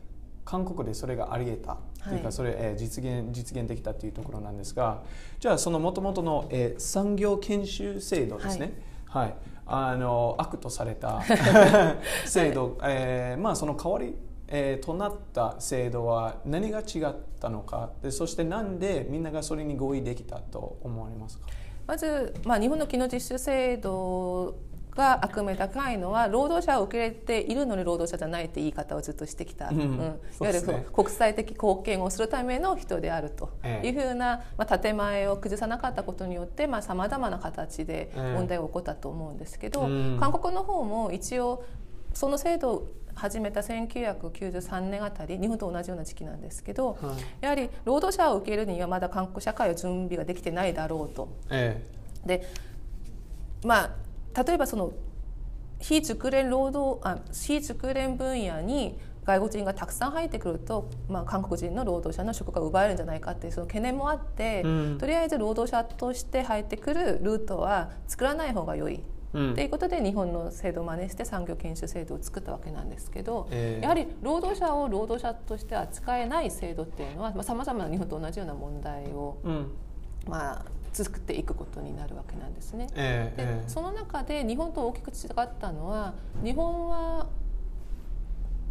[0.45, 1.77] 韓国でそれがありえた。
[2.03, 2.17] とい。
[2.17, 5.03] うか、それ、えー、実現実現できたというところなんですが
[5.39, 8.73] じゃあそのもともとの、えー、産業研修制度ですね、
[9.05, 9.35] はい、はい、
[9.67, 11.21] あの悪とされた
[12.25, 14.15] 制度、はい、えー、まあ、その代わり、
[14.47, 17.91] えー、となった制度は何が違ったのか。
[18.01, 21.47] でそしてなんでみんながそれに合意できたと思われますか？
[21.87, 24.55] まず、まあ、日本の機能実習制度
[24.95, 30.15] が悪名高いのは労働者を受け入れているのに労働者じゃないって言い方をずっとしてきた、うん、うん、いわ
[30.47, 30.61] ゆる
[30.93, 33.51] 国際的貢献をするための人であると。
[33.83, 39.81] いうふうな、まあ、建前を崩さなかったことによってさまざ、まな形で問題が起こったと思うんですけど、
[40.19, 41.63] 韓国の方も一応
[42.13, 51.29] その制度を始めた1993年あたり日本と同じような時期なんですけど、はい、やはり労働者を受け入れるにはまだ韓国社会は準備ができてないだろうと。
[51.49, 51.81] え
[52.25, 52.47] え、で
[53.63, 54.02] まあ
[54.35, 54.93] 例えばその
[55.79, 68.99] 非熟練労働あ非熟練分野に外国人がたくさん入ってくると、まあ、韓国人の労働者の職が奪えるんじゃないかっていうその懸念もあって、うん、とりあえず労働者として入ってくるルートは作らない方が良い。
[69.33, 79.71] と、うん、いうことで日本の制度を真似して産業研修制度を作ったわけなんですけど、えー、やはり労働者を労働者として扱えない制度っていうのはさまざ、まな日本と同じような問題を、うん、
[80.27, 82.87] まあ作っていくことになるわけなんですね。
[82.95, 87.27] えー、でその中で日本と大きく違ったのは日本は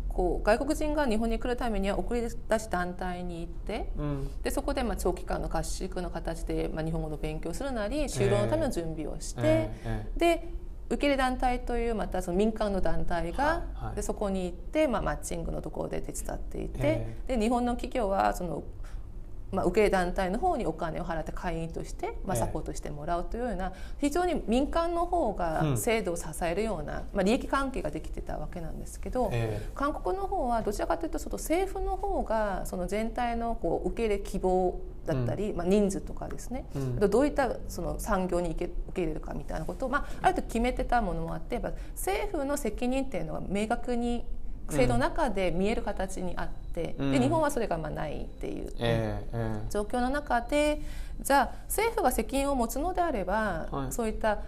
[0.08, 10.48] こう外国人が日本に来るためには送り出し団体に行って、うん、でそこでまあ長期間の合宿の形でまあ日本語の勉強するなり就労のための準備をして、えーえー、で
[10.88, 18.62] 受け入れ団体というまたその民間の団体が、はいはい、でそこに行って、まあ、マッチングのところで手伝っていて、えー、で日本の企業はその
[19.53, 29.31] まあ、受け団体の方にお金を払って会員として、まあ、サポートしてもらうというような非常に民間の方が制度を支えるような、まあ、利益関係ができてたわけなんですけど、
[29.75, 36.65] 韓国の方はどちらかというとその政府の方がその全体のこう受け入れ希望だったり、まあ、人数とかですね、
[37.11, 41.61] どういったその産業に受け入れるかみたいなことを、まあ、ある程度決めてたものもあって
[41.95, 44.25] 政府の責任っていうのは明確に
[44.71, 50.80] 制度の中で見える形にあっで日本はそれがまあないっていう、えー、状況の中で
[51.20, 54.38] じゃあ政府が責任を持つのであれば、はい、そういった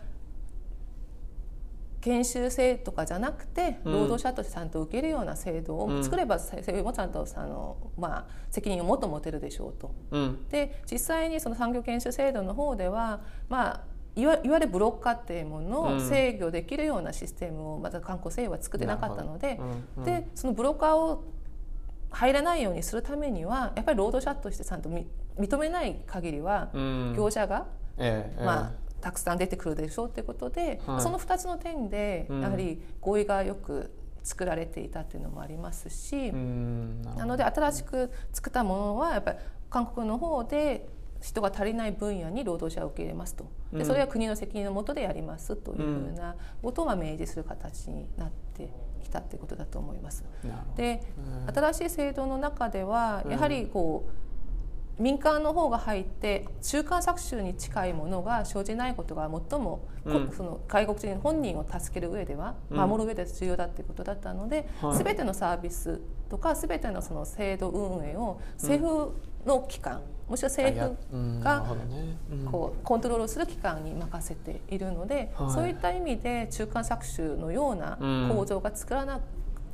[2.05, 9.91] 研修制とかじゃなくて労働者としてちゃんと受けるような制度を作れば、政府もちゃんとあの、まあ、責任をもっと持てるでしょうと。
[10.11, 13.81] うん、で実際にその産業研修制度の方では、まあ、
[14.17, 19.59] いわいわゆるブロッカーっていうものを制御できるようなシステムをまた韓国政府は作ってなかったので,、
[20.05, 21.25] でそのブロッカーを
[22.15, 24.89] 入らないようにするためにはやっぱり労働者としてちゃんと
[25.39, 26.71] 認めない限りは
[27.17, 27.67] 業者が、
[28.43, 33.91] まあ、たくさん出てくるでしょうということで、その2つの点でやはり合意がよく
[34.23, 40.89] 作られていたっていうのもありますしなので新しく作ったものはやっぱり韓国の方で
[41.21, 43.47] 人が足りない分野に労働者を受け入れますと。
[43.73, 48.71] でそれは国の責任のもとでやりますというふうなことを明示する形になって
[49.05, 50.25] きたということだと思います。
[50.77, 51.03] で
[51.55, 71.77] 新しい制度の中ではやはりこう、民間の方が入って中間搾取に近いものが生じないことが最も、うん、その外国人本人を助ける上では、守る上で重要だということだったので、はい、全てのサービスとか全てのその制度運営を政府の機関、もしくは政府が
[72.51, 77.99] こうコントロールする機関に任せているので、そういった意味で中間搾取のような
[78.33, 79.21] 構造が作らな、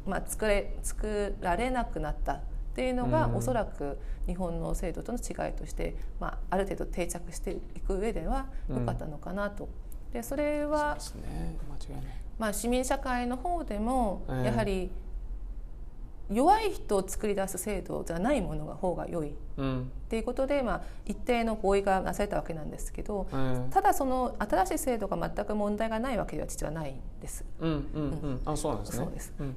[0.07, 2.41] まあ、作れ作られなくなったっ
[2.75, 9.69] ていうのが、おそらく日本の制度との違いとして、まあ、ある程度定着していく上では良かったのかなと。
[10.13, 10.99] でそれは、
[12.39, 14.91] まあ、市民社会の方でもやはり、
[16.31, 27.45] 弱い人を作り出す制度じゃないものが方が良い、うん、っていうことで、まあ、一定の合意がなされたわけなんですけど、うん、ただその新しい制度が全く問題がないわけでは実はないんです。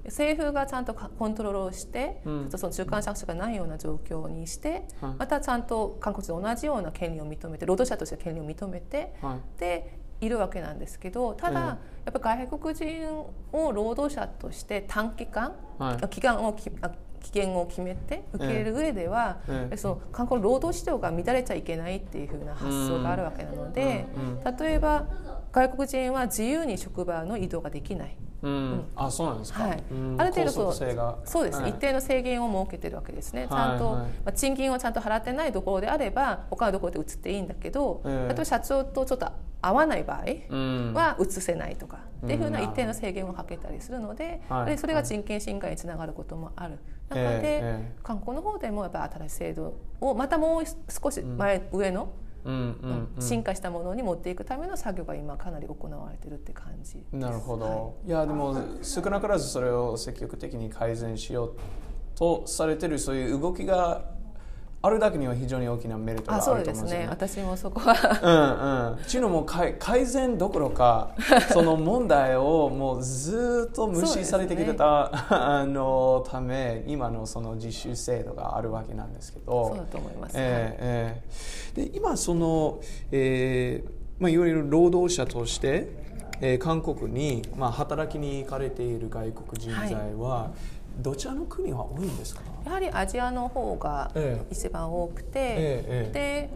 [0.05, 4.83] 政府がちゃんとコントロールをして、うん、その中間搾取がないような状況にして、
[5.19, 11.77] またちゃんと韓国と同じような権利を認めて労働者として権利を認めて、はい、でいるわけなんですけどただ、や
[12.09, 13.09] っぱ外国人
[13.51, 24.05] を労働者として短期間、はい、期間を期限を決めて受け入れる上では、ええその韓国の労働市場が乱れちゃいけないっていうふうな発想があるわけなので、
[24.59, 25.05] 例えば
[25.51, 28.17] 外国人は自由に職場の移動ができない。
[28.43, 29.83] うん、あそうなんですか、はい。
[29.89, 30.17] うん。
[30.19, 30.73] ある程度そう
[31.23, 31.69] そうです、はい。
[31.69, 39.31] 一定の制限を設けてるわけですね、ちゃんと、まあ、賃金をちゃんと払ってないところであれば他のところで移っていいんだけど、ええ例えば社長とちょっと
[39.63, 40.93] 合わない場合うん。
[40.93, 44.65] は移せないとか、っていうふうなうん一定の制限をかけたりするので、はい。
[44.71, 46.77] でそれが人権侵害につながることもある
[47.09, 52.09] 中で、えええ韓国の方でもやっぱり新しい制度をまたもう少し前、上の、
[52.43, 53.21] うんうんうん。
[53.21, 57.15] 進化したものに持っていくための作業が今かなり行われてるって感じです。
[57.15, 61.55] なるほど、、はいやでも少なからずそれを積極的に改善しよう
[62.15, 64.11] とされてるそういう動きが
[64.85, 66.91] あるだけには非常に大きなメリットがあると思うんですよね。
[66.91, 67.07] ですね。
[67.09, 68.91] 私もそこは。
[68.91, 71.15] うんうん、ちのも改改善どころか
[71.53, 75.09] その問題をもうずっと無視されてきてた、
[75.61, 79.67] あのため今のその実習制度があるわけなんですけど。
[79.69, 81.21] そうだと思います、ええ
[81.77, 81.89] ええ。
[81.89, 82.79] で今その、
[83.13, 85.89] えーまあ、いわゆる労働者として、
[86.41, 90.51] えー韓国に、まあ、働きに行かれている外国人材は、
[90.99, 92.41] どちらの国は多いんですか？
[92.65, 94.45] やはりアジアの方がええ。
[94.51, 96.49] 一番多くて、ええで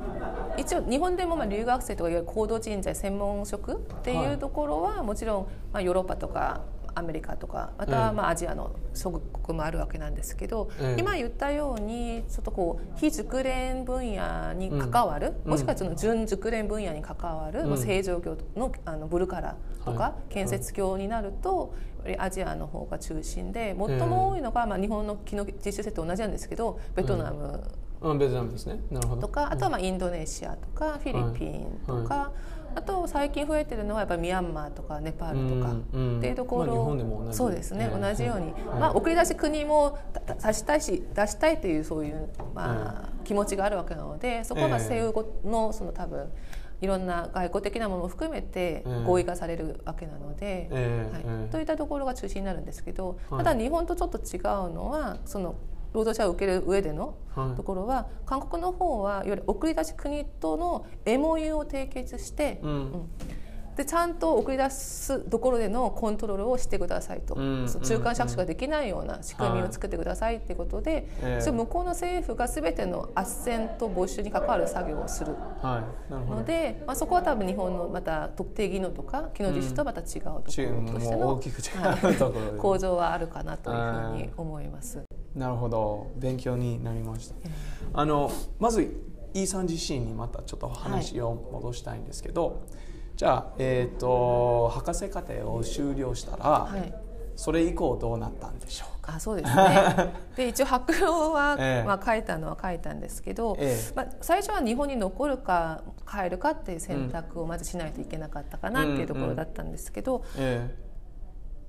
[0.61, 6.61] 一応日本でもまあ留学生とかいわゆる高度人材専門職っていうところはもちろんまあヨーロッパとか
[6.95, 8.11] アメリカとかまたええ。
[8.13, 10.99] まあアジアの諸国もあるわけなんですけど、ええ。
[10.99, 15.51] 今言ったようにちょっとこう非熟練分野に関わる、うん。
[15.51, 17.69] もしくはその準熟練分野に関わる、うん。
[17.69, 20.33] まあ製造業のあのブルカラとか、はい。
[20.33, 27.63] 建設業になるとやっぱりアジアの方が中心で最も多いのが、まあ、日本の昨日実習生と同じなんですけどベトナム。
[27.99, 28.79] うん、ベトナムですね。
[28.91, 29.21] なるほど。
[29.23, 32.31] とか、あとはまあインドネシアとかフィリピンとか、
[32.75, 37.37] あと最近増えてるのはやっぱりミャンマーとかネパールとかっていうところ、まあ日本でも同じ。
[37.37, 38.79] そうですね、ええ同じように、はい。
[38.79, 46.29] まあ、送り出し国もた出したいし出したいというそういう、まあ気持ちがあるわけなのでそこはまあええ政府のその多分
[46.81, 50.69] いろんな外交的なものも含めてええ合意がされるわけなので。
[50.69, 51.23] ええはい。
[51.25, 53.43] ええといったところが中心になるんですけど、はい。
[53.43, 54.41] ただ日本とちょっと違う
[54.73, 55.55] のはその
[55.93, 57.55] 労働者を受ける上でのはい。
[57.55, 62.71] ところは、韓国の方はいわゆる送り出し国との MOU を締結して、うん。
[62.71, 63.09] うん
[63.77, 71.41] でちゃんと送り出すところでのコントロールをしてくださいと、うんその中間着手ができないような仕組みを作ってくださいっていうことで、ええ。
[71.41, 75.35] それ向こうの政府が全ての斡旋と募集に関わる作業をする
[76.09, 85.03] ので、まあ、そこは多分日本のまた特定技能とか機能実習とはまた違うところとしての大きく違うところで、構造はあるかなというふうに思います。
[85.35, 86.07] なるほど。
[86.15, 87.35] 勉強になりました。
[87.93, 88.81] あのまず
[89.33, 92.63] イーさん自身にまたちょっと話を戻したいんですけど、
[93.17, 96.93] じゃあ、えー、と博士課程を修了したら、はい。
[97.35, 99.15] それ以降どうなったんでしょうか？
[99.15, 100.13] あそうですね。
[100.35, 103.93] で一応白狼は、ええまあ、書いたのは書いたんですけど、ええ。
[103.95, 110.75] まあ、最初は日本に残るか帰るかっていう選択をまずしないといけなかったかなっていうところだったんですけど、え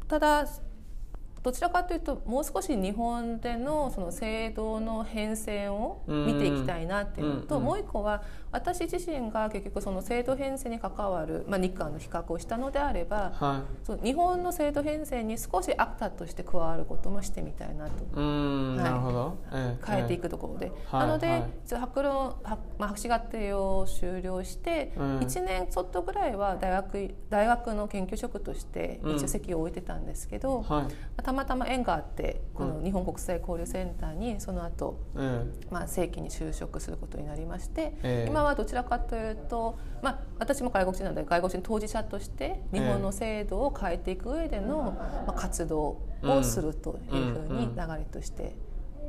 [0.07, 0.47] ただ
[1.43, 7.67] どちらかというともう少し日本でのその制度の変遷を見ていきたいなっていうのと、うんうん。
[7.69, 18.05] もう一個は私自身が結局その制度編成に関わる、まあ、日韓の比較をしたのであればえはそう日本の制度編成に少しアクターとして加わることもしてみたいなと。
[18.05, 18.85] いうーん、はい。
[18.85, 19.85] なるほど、ええ。
[19.87, 21.45] 変えていくところで、はいなので、はい。
[21.81, 25.19] 博論博,、まあ、博士課程を修了して、うん。
[25.19, 29.17] 1年ちょっとぐらいは大学大学の研究職としてうん。
[29.17, 31.23] 一応席を置いてたんですけど、はい。
[31.23, 35.45] たまたま縁があってこの日本国際交流センターにその後、え。
[35.71, 38.27] まあ正規に就職することになりまして、ええ。
[38.29, 44.97] 今はどちらかというと、まあ、私も外国人なので外国人当事者として日本の制度を変えていく上での、
[45.27, 48.57] まあ、活動をするというふうに流れとして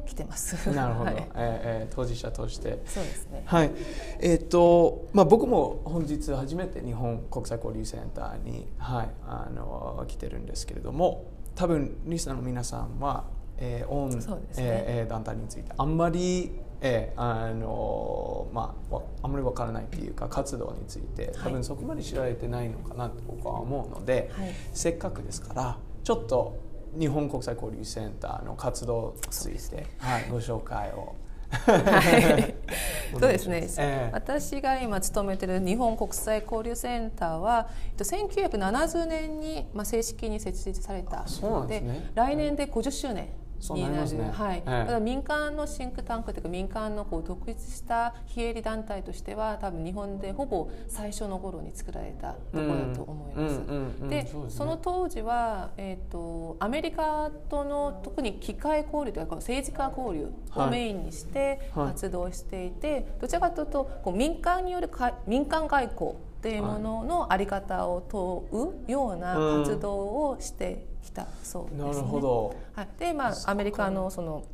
[0.05, 0.69] 来てます。
[0.69, 1.15] えなるほど、 はい。
[1.15, 2.81] ええええ当事者として。
[2.85, 3.43] そうですね。
[3.45, 3.71] はい、
[4.19, 13.25] えっ、と、まあ、僕も本日初めて日本国際交流センターに、はい、あの来てるんですけれども多分リスナーの皆さんは、
[13.57, 14.17] えー、オン、ね。
[14.57, 24.53] えーえー団体についてあんまり、えーあのまあ、わあんまりわからないっていうか活動について多分そこまで知られてないのかなと僕は思うので、はい。
[24.73, 26.57] せっかくですからちょっと
[26.97, 31.15] 日本国際交流センターの活動について、はい、ご紹介を。
[31.49, 32.55] はい、
[33.11, 34.09] そうですね、ええ。
[34.13, 42.11] 私が今勤めている日本国際交流センターはえっと1970年に、まあ、正式に設立されたそうなんですね。
[42.13, 43.29] 来年で50周年
[43.73, 45.01] になねはい。
[45.01, 54.09] 民間のシンクタンクというか民間のこう独立した非営利団体としては多分日本でほぼ最初の頃に作られたところだと思います。
[54.09, 61.87] でその当時は、えー、とアメリカとの特に機械交流というか政治家交流をはいメインにしてはい。
[61.89, 69.33] 活動していて、どちらかというとこう民間によるか民間外交っていうもののあり方を問うような
[69.65, 69.97] 活動
[70.29, 71.83] をしてきたそうですね。
[71.83, 72.01] なる。
[72.01, 74.45] ほどはい、でまあアメリカのその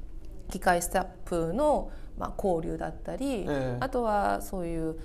[0.50, 4.98] 機械スタッフの、まあ、交流だったり、ええあとはそういう、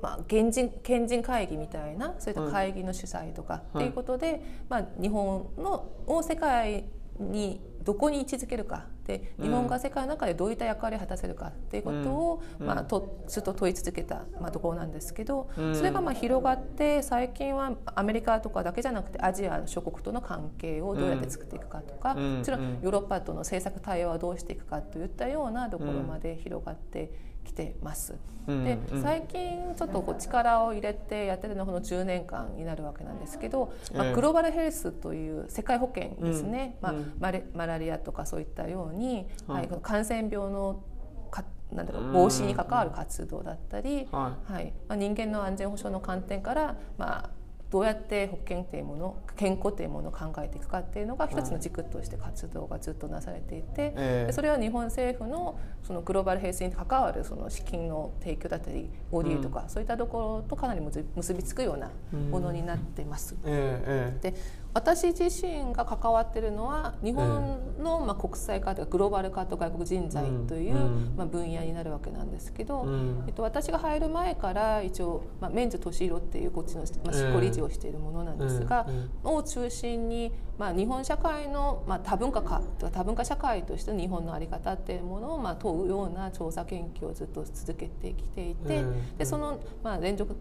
[0.00, 6.86] まあ、県人県人会議みたいなそういった会議の主催とかっていうことで、まあ、日本のを世界
[7.18, 8.86] にどこに位置づけるか。
[9.06, 22.38] で日本が世界の中でどういった役割を果たせるかっていうことを、まあ、とずっと問い続けた、まあ、ところなんですけど、それがまあ広がって最近はアメリカとかだけじゃなくてアジア諸国との関係をどうやって作っていくかとか、うん。
[22.38, 28.14] もちろんヨーロッパとの政策対応はどうしていくかといったようなところまで広がってきてます。
[28.46, 29.02] うんでうん。
[29.02, 36.98] 最近ちょっとこう力を入れてやってるのはこの10年間になるわけなんですけど、まあ、ええグローバルヘルスという世界保険ですね、まあうん。
[36.98, 39.60] うんマレマラリアとかそういったように、はい。
[39.60, 40.82] はい、この感染病の
[41.30, 44.72] かなんだろう防止に関わる活動だったり、ははい。
[44.88, 47.30] まあ、人間の安全保障の観点から、まあ、
[47.70, 61.90] どうやって保険というもの健康というものを考えていくかっていうのが一つの軸として活動がずっとなされていて、それは日本政府のそのグローバルヘルスに関わるその資金の提供だったり ODA とか、そういったところとかなり結びつくような
[62.30, 63.36] ものになってます。
[63.44, 64.32] えええ。
[64.32, 64.36] で
[64.72, 71.14] 私自身が関わっているのは日本のまあ国際化というかグローバル化と外国人材といううん。
[71.16, 73.24] まあ分野になるわけなんですけど、うん。
[73.26, 78.86] えっと、私が入る前から一応、まあ、メンズ敏弘っていうこっちの、まあ、執行理事をしているものなんですが、
[79.24, 79.34] うん。
[79.34, 89.16] を中心に、まあ、日本社会の、まあ、多文化化とか多文化社会としての日本の在り方っていうものを、まあ、問うような調査研究をずっと続けてきていて、うん。
[89.16, 90.36] でその、まあ、連続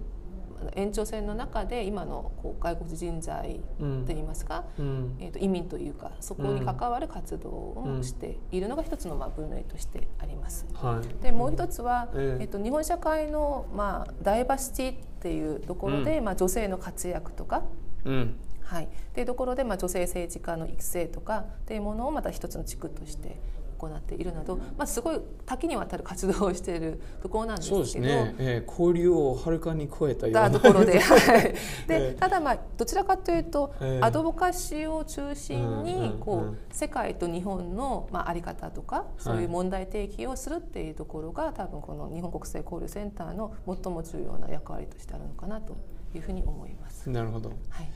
[0.76, 3.62] 延長線の中で今のこう外国人材
[4.06, 5.18] といいますか、うん。
[5.20, 10.66] えー、と移民というかそこに関わる活動をしているのが一つのまあ分類としてあります。
[10.74, 11.24] はい。
[11.24, 12.44] でもう一つは、ええ。
[12.44, 17.64] えっと日本社会の、まあ、ダイバーシティっていうところで、まあ、女性の活躍とか、
[18.06, 18.36] うん。
[18.70, 23.42] はい、っていうところで、まあ、女性政治家の育成とかっていうものをまた一つの軸として
[23.88, 30.94] 行っているなど、まあ、すごい多岐にわたる活動をしているところなんですけどそうですね、えー交流をはるかに超えたようたなところで、
[31.88, 45.76] でえただまあどちらかというと、ええアドボカシーを中心うんうんにこう、うん世界と日本のまああり方とかそういう問題提起をするっていうところが多分この日本国際交流センターの最も重要な役割としてあるのかなと
[46.16, 47.10] いうふうに思います。
[47.10, 47.50] なるほど。
[47.50, 47.90] はい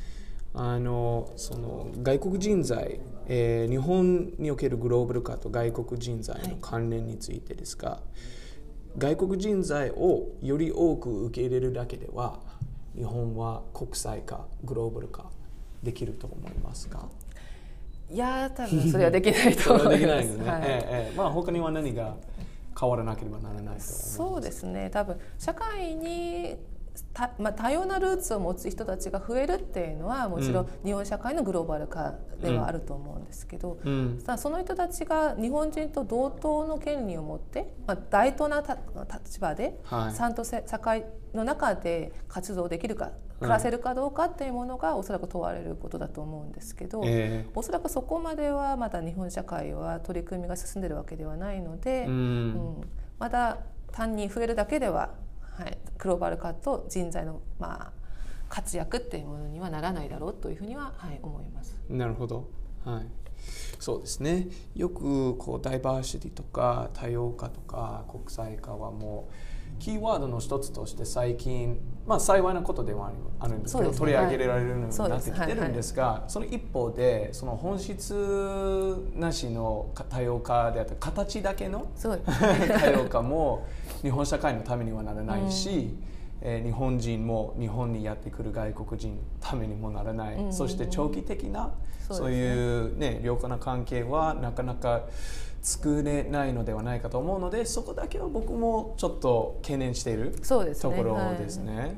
[0.56, 8.02] あのその外国人材、えー日本におけるグローバル化と外国人材の関連についてですが、
[8.98, 12.40] 外国人材をより多く受け入れるだけでは
[12.96, 15.32] 日本は国際化グローバル化
[15.82, 17.10] できると思いますか？
[18.12, 19.98] いやー多分それはできないと思います。
[19.98, 20.62] できないよね、はい。
[20.62, 21.18] ええええ。
[21.18, 22.16] まあ他には何が
[22.80, 24.14] 変わらなければならないと思います。
[24.16, 24.90] そうですね。
[24.92, 26.73] 多分社会にた、
[27.40, 34.22] まあ、多様なルーツを持つ人たちが増えるっていうのはもちろん日本社会のグローバル化ではあると思うんですけど、うん。
[34.24, 38.78] さあその人たちが日本人と同等の権利を持って、まあ、対等なた
[39.12, 40.14] 立場で、はい。
[40.16, 47.46] ちゃんとせ社会の中で活動できるか暮らせるかどうかっていうものがおそらく問われることだと思うんですけど、え。
[47.54, 52.14] おそらくそこまではまだ日本社会は取り組みが進んでるわけではないので、うん。
[52.14, 52.82] うん。
[53.20, 53.58] まだ
[53.92, 55.12] 単に増えるだけでは、
[55.58, 57.92] はい、グローバル化と人材の、まあ、
[58.50, 61.76] 活躍っていうものにはならないだろうというふうには、はい、思います。
[61.90, 62.50] なるほど、
[62.86, 63.08] はい、
[63.84, 64.48] そうですね。
[64.76, 69.34] よくこうダイバーシティとか多様化とか国際化はもう
[69.78, 71.78] キーワードの一つとして最近、
[72.08, 73.12] まあ、幸いなことでは
[73.42, 73.98] あるんですけどね。
[73.98, 78.14] 取り上げられるようにはいなってきてるんですがその一方でその本質
[79.16, 83.68] なしの多様化であったり形だけの 多様化も
[84.02, 85.94] 日本社会のためにはならないし、
[86.46, 90.54] えー日本人も日本にやってくる外国人のためにもならない、うん。
[90.54, 91.74] そして長期的な
[92.10, 95.04] そういう、ね、良好な関係はなかなか
[95.62, 101.96] 作れないのではないかと思うのでそこだけは僕もちょっと懸念しているところですね。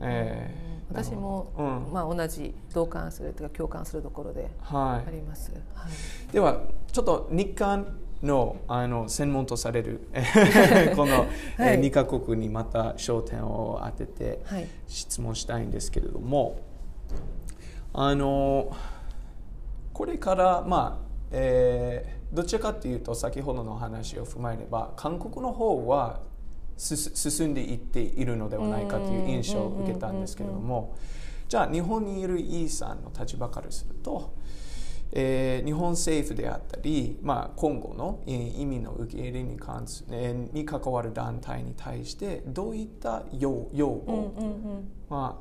[0.00, 1.92] えー私も、うん。
[1.92, 5.08] まあ、同じ同感するというか共感するところではい。
[5.08, 5.50] あります。
[5.74, 6.32] はい。
[6.32, 6.60] では
[6.92, 10.08] ちょっと日韓のあの専門とされる
[10.96, 11.26] この、
[11.58, 11.80] えはい。
[11.80, 14.66] 2カ国にまた焦点を当ててはい。
[14.86, 16.60] 質問したいんですけれども
[17.92, 18.74] あの
[19.92, 26.20] これから、まあえー、どちらかというと先ほどの話を踏まえれば韓国の方は
[26.76, 30.96] 進んでいっているのではないかという印象を受けたんですけれども
[31.48, 34.32] じゃあ日本にいるイーさんの立場からすると、
[35.12, 45.38] えー、日本政府であったり、まあ、今後の意味の受け入れに関す、えー、に関わる団体に対してどういった要要望は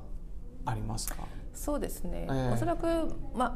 [0.65, 1.17] ありますか、
[1.53, 2.85] そうですね、えー、おそらく、
[3.33, 3.53] まあ、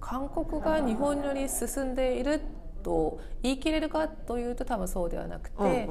[0.00, 2.40] 韓国が日本より進んでいる
[2.86, 5.88] と言い切れるかというと多分そうではなくて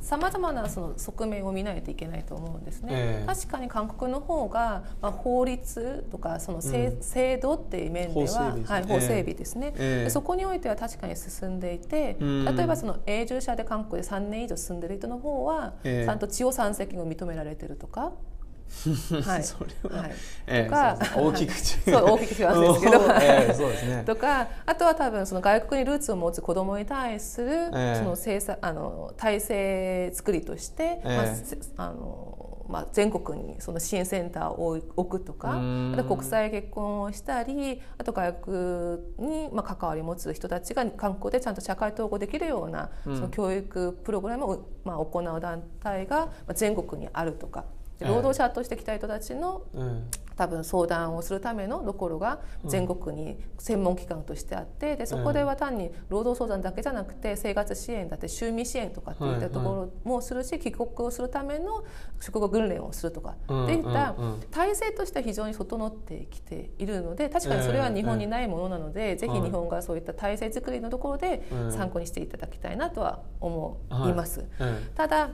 [0.00, 2.88] さまざ、まなその側面を見ないといけないと思うんですね。
[2.90, 18.12] えー、確かに韓国の方が、まあ、法律とかその制うん、制度っていう面では法はい、法整備ですね、えー、そこにおいては確かに進んでいて、例えばその永住者で韓国で3年以上住んでる人の方は、ちゃんと地方三席を認められてるとか。
[19.24, 20.12] はい、 それは、はい。
[20.46, 21.56] えー、とか大きく違う
[21.92, 47.64] そう大きく違うんですけど、 えー、そうですね、とかあとは多分その外国にルーツを持つ子どもに対する、えー、その政策あの体制作りとして、えー、まああのまあ、全国にその支援センターを置くとかあと国際結婚をしたりあと外国にまあ関わり持つ人たちが韓国でちゃんと社会統合できるようなその教育プログラムをまあ行う団体が全国にあるとか
[48.00, 49.62] 労働者として来た人たちの、
[50.38, 61.82] 多分相談をするためのところが全国に専門機関としてあってでそこでは単に労働相談だけじゃなくて生活支援だって就味支援とかっていったところもするし帰国をするための
[62.20, 64.14] 職業訓練をするとかっていった
[64.52, 74.44] 体制として非常に整ってきているので確かにそれは日本にないものなのでぜひ日本がそういった体制作りのところで参考にしていただきたいなとは思います。
[74.94, 75.30] ただ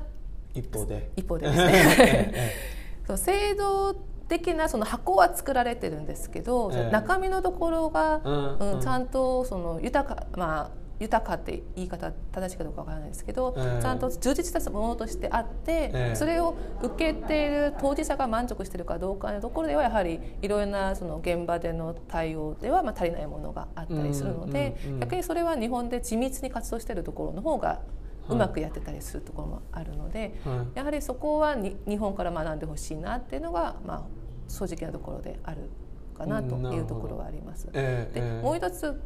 [0.55, 1.11] 一方で。
[1.17, 2.35] 一方でですね。
[3.07, 3.95] そう制度
[4.29, 27.81] 的なその箱は作られてるんですけど、えー、中身のところが、うん、ちゃんとその豊かまあ豊かって言い方正しいかどうかわからないですけど、えー、ちゃんと充実したものとしてあって、えー、それを受けている当事者が満足しているかどうかのところではやはりいろいろなその現場での対応ではまあ足りないものがあったりするので、逆にそれは日本で緻密に活動しているところの方が
[28.29, 34.03] うまくやってたりするところもあるので、はい、やはりそこはに日本から学んでほしいなっていうのが、まあ、
[34.49, 35.71] 正直なところである
[36.17, 37.69] かなというところはあります。
[37.73, 39.01] えー、で、えー、もう一つ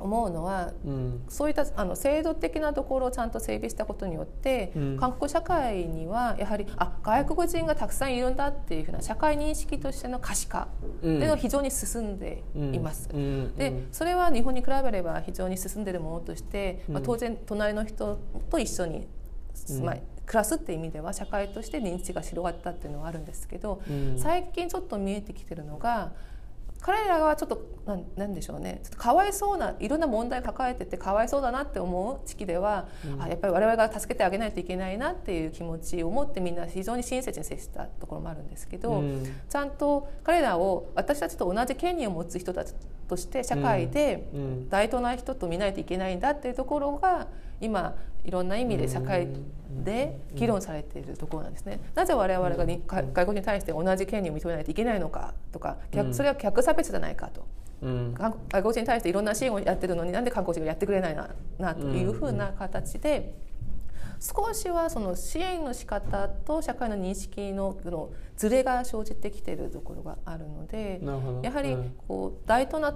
[0.00, 13.08] 思うのは、うん、そういったあの制度的なところをちゃんと整備したことによって、うん、韓国社会にはやはりあ外国人がたくさんいるんだっていうふうな社会認識としての可視化っていうのが非常に進んでいます。
[13.12, 18.18] うん、でそれは日本に比べれば非常に進んでいるものとして、まあ、当然隣の人
[18.50, 19.06] と一緒に、
[19.82, 19.96] まあ、
[20.26, 23.82] 暮らすっていう意味では社会として認知が広がったっていうのはあるんですけど、
[24.16, 26.12] 最近ちょっと見えてきてるのが
[26.80, 27.80] 彼らはちょっと
[28.16, 28.80] なんでしょうね。
[28.84, 42.74] ちょっとかわいそうないろんな問題を抱えててかわいそうだなって思う時期では、うん、あやっぱり我々が助けてあげないといけないなっていう気持ちを持ってみんな非常に親切に接したところもあるんですけど、うん、ちゃんと彼らを私たちと同じ権利を持つ人たち
[43.08, 44.28] として社会で
[44.70, 47.26] 対等な人と見ないといけないんだっていうところが
[47.60, 49.28] 今いろんな意味で社会
[49.84, 51.80] で議論されているところなんですね。
[51.94, 55.78] なぜ我々が外国に対して同じ権利を認めないといけないのかとか
[56.12, 57.46] それは逆差別じゃないかと。
[57.82, 63.34] うん、外国人に対していろんな支援をやってるのになんで韓国人がやってくれないななというふうな形で
[64.20, 71.00] 少しはその支援の仕方と社会の認識ののズレが生じてきているところがあるので
[71.42, 71.74] やはり
[72.06, 72.94] こう大とな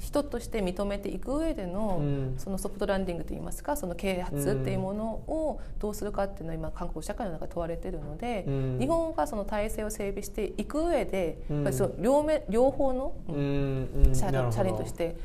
[0.00, 13.14] 人として認めていく上での、うん、そのソフトランディングといいますかその啓発っていうものをどうするかっていうのは今韓国社会の中で問われてるので、うん、日本がその体制を整備していく上で、うん、やっぱりその両面両方の
[14.14, 15.16] 車輪として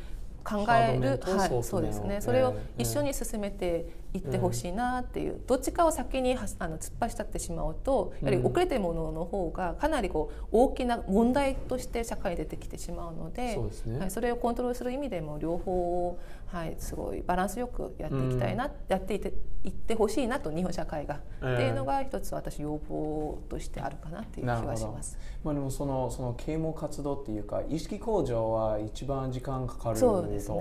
[0.44, 2.22] 考える、はい、そうですね。
[2.22, 16.20] それを一緒に進めて行ってほしいなっていう、どっちかを先にあの突っ走ってしまうとやはり遅れてるものの方がかなりこう大きな問題として社会に出てきてしまうのでそはい、それをコントロールする意味でも両方
[16.54, 19.34] はい、すごいバランスよくやっていきたいな、うん、やっていって
[19.64, 25.18] いってほしいなと日本社会が、えー、っていうのが一つ私要望としてあるかなっていう気はします。
[25.44, 30.52] まあでもそのその啓蒙活動っていうか意識向上は一番時間かかると思うんです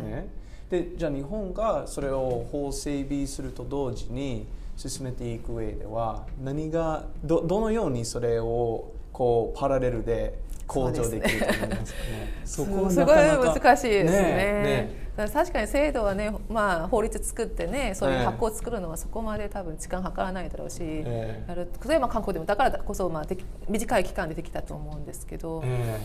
[0.00, 0.26] ね。
[0.70, 4.44] でじゃあ日本がそれを法整備すると同時に
[4.76, 10.36] 進めていく上では何がどどのようにそれをこうパラレルで
[10.66, 12.42] 向上できると思いますかね。
[12.44, 14.22] そこ すごい難しいですね。
[14.22, 14.62] ね。
[14.62, 21.68] ね確かに制度はね、まあ、法律作ってねそういう発行を作るのはそこまで多分時間かからないだろうし、えー、やる。
[21.86, 23.26] 例えば韓国でもだからこそ、まあ、
[23.68, 26.00] 短い期間でできたと思うんですけど、え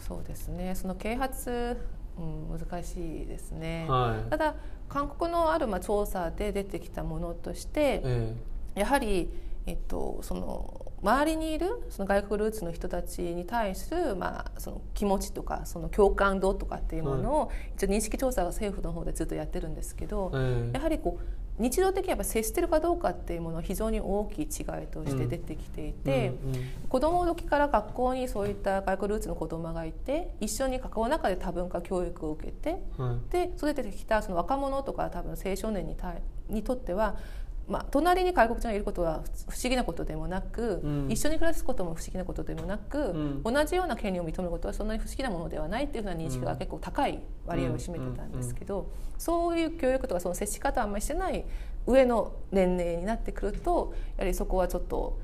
[0.00, 0.74] ー、そうですね。
[0.74, 1.76] その啓発
[2.18, 3.86] うん、難しいですね。
[3.88, 4.30] はい。
[4.30, 4.54] ただ
[4.88, 8.34] 韓国のあるまあ調査で出てきたものとして、え。
[8.74, 9.30] やはり、
[9.66, 26.60] えっと、その周りにいるその外国ルーツの人たちに対する、まあ、その気持ちとかその共感度とかっていうものを、一応認識調査が政府の方でずっとやってるんですけど、えやはりこう日常的にやっぱ接してるかどうかっていうものは非常に大きい違いとして出てきていて、うんうん。
[26.88, 33.32] 子供の時から学校にそういった外国ルーツの子供がいて一緒に関わる中で多文化教育を受けてはい。
[33.32, 37.16] で育ててきたその若者とか多分青少年に対にとっては、
[37.68, 51.44] まあ、隣に外国人がいることは不思議なことでもなく、うん一緒に暮らすことも不思議なことでもなく、ん同じような権利を認めることはそんなに不思議なものではないっていうふうな認識が結構高い割合を占めてたんですけど、そういう教育とかその接し方をあんまりしてない
[51.86, 55.18] 上の年齢になってくるとやはりそこはちょっと。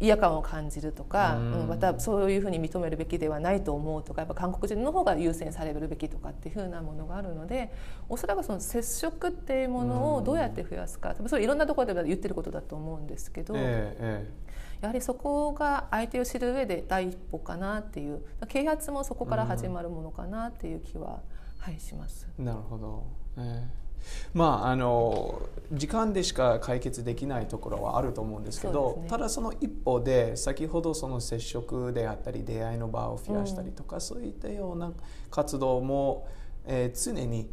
[0.00, 1.60] 嫌感を感じるとか、うん。
[1.62, 7.72] うんまたそういうふうに認めるべきではないと思うとかやっぱ韓国人の方が優先されるべきとかっていうふうなものがあるので
[8.08, 14.44] おそらくその接触っていうものをどうやって増やすか多分それいろんなところで言ってることだと思うんですけど、ええ
[14.80, 21.22] やはりそこが相手を知る上で第一歩かなっていう啓発もそこから始まるものかなっていう気は、
[21.58, 22.28] はい、します。
[22.38, 23.06] えなるほど、
[23.38, 23.83] ええ
[24.32, 25.40] まああの
[25.72, 29.08] 時間でしか解決できないところはあると思うんですけどね。
[29.08, 34.92] ただその一方で先ほどその接触であったり出会いの場を増やしたりとか、そういったような
[35.30, 36.26] 活動も、
[36.66, 37.50] えー常に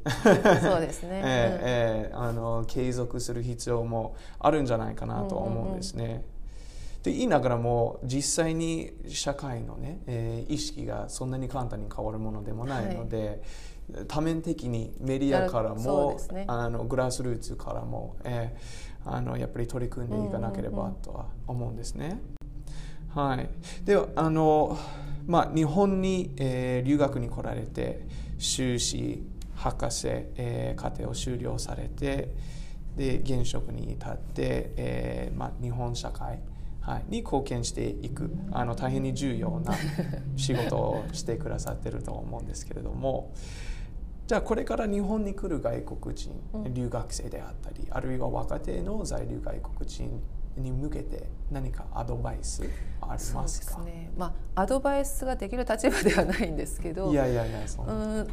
[0.62, 1.60] そうですね、 え
[2.06, 6.24] えええあの継続する必要もあるんじゃないかなと思うんですね。
[7.04, 13.42] で言いながらも実際に社会のね、えー意識がそんなに簡単に変わるものでもないので、
[14.08, 22.22] 多面的にメディアからも、ねあのグラスルーツからも、えーあのやっぱり取り組んでいかなければとは思うんですね。
[23.16, 23.50] はい、
[23.84, 24.78] ではあの、
[25.26, 28.06] まあ、日本に、えー留学に来られて
[28.38, 29.24] 修士
[29.56, 32.34] 博士、えー課程を修了されて
[32.96, 36.40] で現職に至って、えーまあ、日本社会、
[36.82, 39.74] はい、に貢献していくあの大変に重要な
[40.36, 43.34] 仕事をしてくださってると思うんですけれども
[44.32, 46.74] じゃあこれから日本に来る外国人うん。
[46.74, 50.22] 留学生であったり、あるいは若手の在留外国人
[50.56, 57.86] に向けて何かアドバイスありそうですますかね、まあ、アドバイスができる立場ではないんですけどいやいやいやそう。
[57.86, 58.28] うん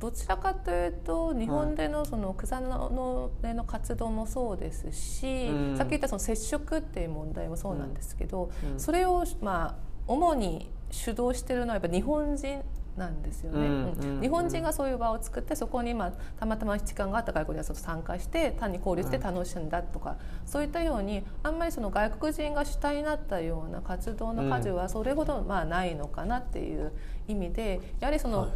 [0.00, 5.76] どちらかというと日本でのその草の根の活動もそうですし、うん。
[5.76, 8.80] さっき言ったその接触っていう問題もそうなんですけど、うん。
[8.80, 9.74] それをまあ
[10.06, 12.62] 主に主導してるのはやっぱ日本人
[12.96, 14.16] なんですよね、うんうん。
[14.16, 26.92] うん日本人がそういう場を作ってそこに、まあ、たまたま時間があった外国人が参加して単に交流して楽しんだとか、そういったようにあんまりその外国人が主体になったような活動の数はそれほどまあないのかなっていう
[27.28, 28.50] 意味でやはりその、はい。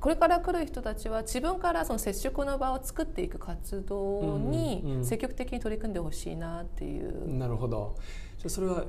[0.00, 4.50] これから来る人たちは自分からその接触の場を作っていく活動うんうんうん。
[4.50, 7.32] に積極的に取り組んでほしいなっていう。
[7.38, 7.96] なるほど。
[8.46, 8.84] それは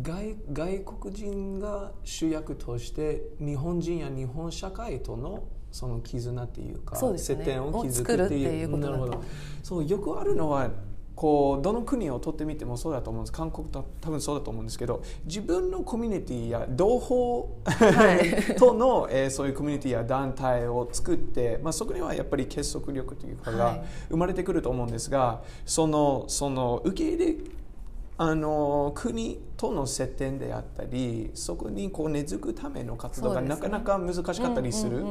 [0.00, 7.38] 外外国人が主役として日本人や日本社会とのその絆っていうかそうですね。
[7.38, 9.22] 接点を築くっていうことなるほど。
[9.62, 10.70] そうよくあるのは
[11.14, 13.32] こうどの国を取ってみてもそうだと思うんです。
[13.32, 18.54] 韓国と多分そうだと思うんですけど自分のコミュニティや同胞、はい。
[18.56, 23.84] との、えーそういうコミュニティや団体を作って、まあ、そこにはやっぱり結束力というかがはい。
[24.08, 27.36] 生まれてくると思うんですがそのその受け入れ
[28.22, 35.04] あの国との接点であったりそこにこう根付くための活動がなかなか難しかったりする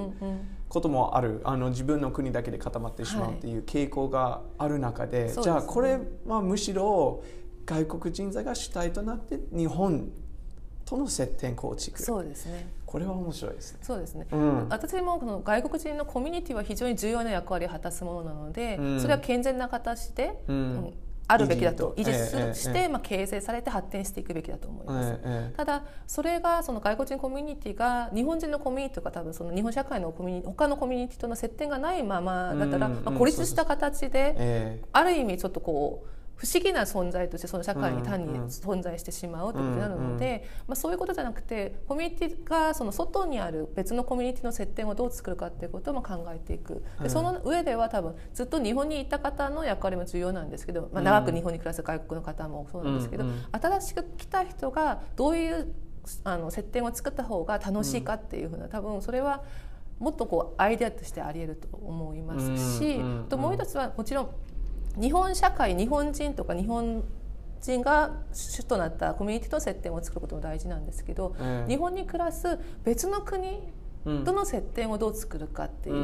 [0.70, 1.42] こともある。
[1.44, 5.44] あの自分の国だけで固まってしまうっていう傾向がある中で、そうですね。
[5.44, 7.22] じゃあこれはむしろ
[7.66, 10.10] 外国人材が主体となって日本
[10.86, 12.02] との接点構築。
[12.02, 12.72] そうですね。
[12.86, 13.80] これは面白いですね。
[13.82, 14.70] そうですね、うん。
[14.70, 19.00] 私もこの外国人のコミュニティは非常に重要な役割を果たすものなので、うん。
[19.02, 20.56] それは健全な形で、うん。
[20.56, 20.94] うん
[21.28, 22.88] あるべきだと維持すして、ええ。
[22.90, 25.20] まあ、形成されて発展していくべきだと思います。
[25.24, 34.82] ええただそれがその外国人コミュニティが日本人のコミュニティとか多分その日本社会のコミュニ他のコミュニティとの接点がないままだったら、まあ、孤立した形でえ。
[34.92, 46.84] ある意味ちょっとこう不思議な存在としてその社会に単に存在してしまうということになるので、まあ、そういうことじゃなくてコミュニティがその外にある別のコミュニティの接点をどう作るかっていうことも考えていく。
[46.98, 47.04] うん。
[47.04, 55.72] でその上では多分ずっと日本にいた方の役割も重要なんですけど、まあ、長く日本に暮らす外国の方もそうなんですけど、新しく来た人がどういう
[56.24, 59.44] あの接点を作った方が楽しいかっていうふうな多分それは
[60.00, 64.30] もっとこうアイデアとしてあり得ると思いますし、ともう一つはもちろん
[65.00, 67.04] 日本社会日本人とか日本
[67.62, 75.98] 人が主となったコミュニティとの接点を作ることも大事なんですけど、ええ日本に暮らす別の国うんとの接点をどう作るかっていう、う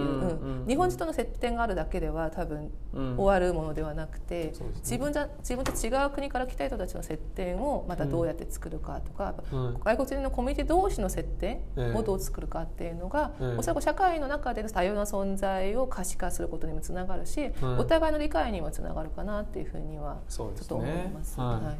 [0.63, 3.15] ん日本人との接点があるだけでは多分うん。
[3.17, 9.73] 終わるものではなくて、自分じゃ自分と違う国から来た人たちの接点をまたどうやって作るかとか、うん。
[9.83, 11.97] 外国人のコミュニティ同士の接点ええ。
[11.97, 13.57] をどう作るかっていうのが、ええ。
[13.57, 17.51] おそらく社会の中での多様な存在を可視化することにもつながるし、はい。
[17.79, 21.39] お互いの理解にもつながるかなっていうふうにはちょっと思いねます。
[21.39, 21.65] はい。
[21.65, 21.77] はい。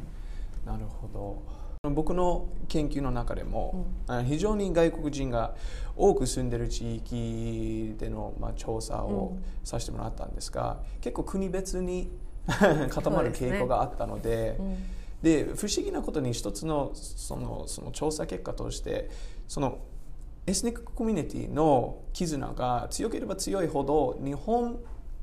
[0.66, 1.57] なるほど
[1.90, 5.54] 僕の研究の中でも、あ非常に外国人が
[5.96, 12.10] 多く住んでる地域での、まあ、調査をさせてもらったんですが、結構国別に
[12.90, 14.76] 固まる傾向があったのでうん。
[15.22, 19.10] で不思議なことに一つのそのその調査結果として
[19.48, 19.78] その
[20.46, 24.78] エスニックコミュニティの絆が強ければ強いほど日本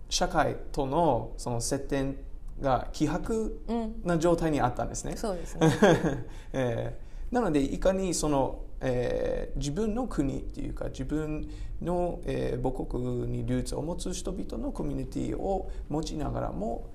[0.09, 2.17] 社会とのその接点
[2.61, 5.15] が希薄うんな状態にあったんですね。
[5.17, 5.69] そうですね。
[6.53, 11.49] えーなのでいかにその、えー自分の国っていうか自分
[11.81, 16.85] の、えー母国にルーツを持つ人々のコミュニティを持ちながらも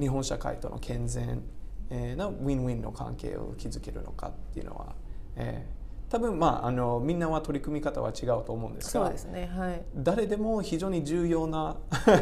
[0.00, 1.42] 日本社会との健全、
[1.90, 4.94] えーなウィンウィンの関係を築けるのかっていうのは、
[5.36, 5.73] えー
[6.14, 9.50] 多分まああのみんなは取り組み方は違うと思うんですがそうですね。
[9.52, 9.82] はい。
[9.96, 11.76] 誰でも非常に重要な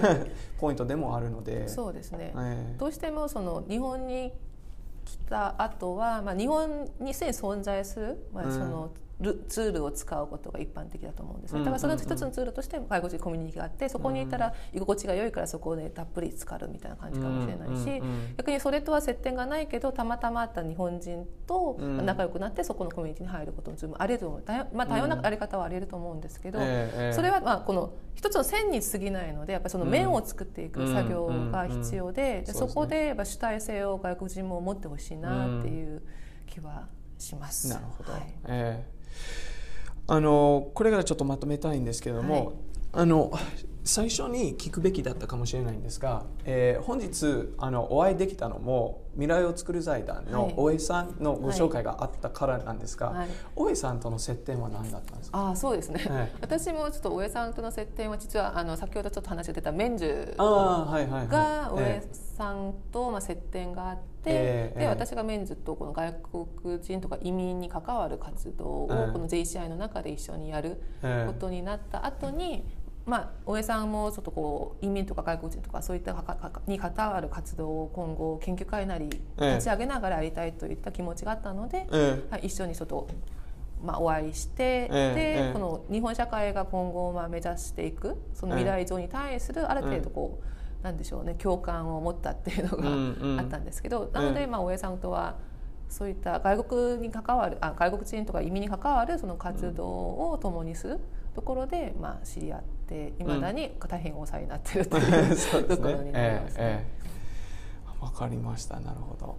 [0.58, 1.68] ポイントでもあるので。
[1.68, 2.32] そうですね。
[2.34, 4.32] えーどうしてもその日本に
[5.04, 9.11] 来た後は、まあ、日本にすでに存在する、まあ、うんそのル
[9.48, 18.02] ツールを使うことが一般的だと思うんですね、うんだからその一つのツールとして外国人コミュニティがあってそこにいたら居心地が良いからそこでたっぷり浸かるみたいな感じかもしれないし、
[18.36, 22.06] 逆にそれとは接点がないけどたまたま会った日本人とうん。
[22.06, 24.74] 仲良くなってそこのコミュニティに入ることも十分あり得ると思う。
[24.74, 25.22] まあ、多様なうん。
[25.22, 26.58] やり方はあり得ると思うんですけど、
[27.12, 36.02] それはまあこの一つの線に過ぎないのでやっぱりその面を作っていく作業が必要で,、そこでやっぱ主体性を外国人も持ってほしいなっていう
[36.46, 37.68] 気はします。
[37.68, 38.22] なるほど、はい。
[38.46, 39.01] ええ
[40.06, 42.54] あのこれからちょっとまとめたいんですけれども、はい。
[42.94, 43.32] あの
[43.84, 50.54] 最初に聞くべきだったかもしれないんですが、えー本日あのお会いできたのも未来を作る財団のはい。
[50.56, 53.28] 大江さんのご紹介があったからなんですが、はい。
[53.56, 55.38] 大江さんとの接点は何だったんですか？
[55.38, 56.32] ああそうですね、はい。
[56.40, 61.28] 私もちょっと大江さんとの接点は実はあの先ほどちょっと話が出た免寿ああはいはいはい。
[61.28, 64.80] が大江えさんとまあ接点があって、ええ。
[64.80, 66.14] で私がメンズとこの外
[66.64, 69.12] 国人とか移民に関わる活動をええ。
[69.12, 72.64] この JCI の中で一緒にやるえことになった後に、
[73.04, 79.54] まあ大江さんもちょっとこう移民とか外国人とかそういったかかに関わる活動を今後研究会なりええ。
[79.54, 83.08] 立ち上げながらやりたいといった気持ちがあったので、えはい、一緒にちょっと、
[83.82, 85.46] まあ、お会いして、ええええ。
[85.46, 90.40] でこの日本社会が今後まあ目指していくその未来像に対するある程度こ
[90.80, 93.40] う、なんでしょうね共感を持ったっていうのがうんうん。
[93.40, 95.36] あったんですけど、なので、ええまあ、大江さんとは
[95.88, 101.00] そういった外国に関わるあ外国人とか移民に関わるその活動を共にする
[101.34, 102.81] ところで、まあ、知り合って
[103.18, 105.36] いまだに大変お世話になってるという、
[105.68, 106.86] ところねになりますね。
[108.00, 108.80] わかりました。
[108.80, 109.36] なるほど。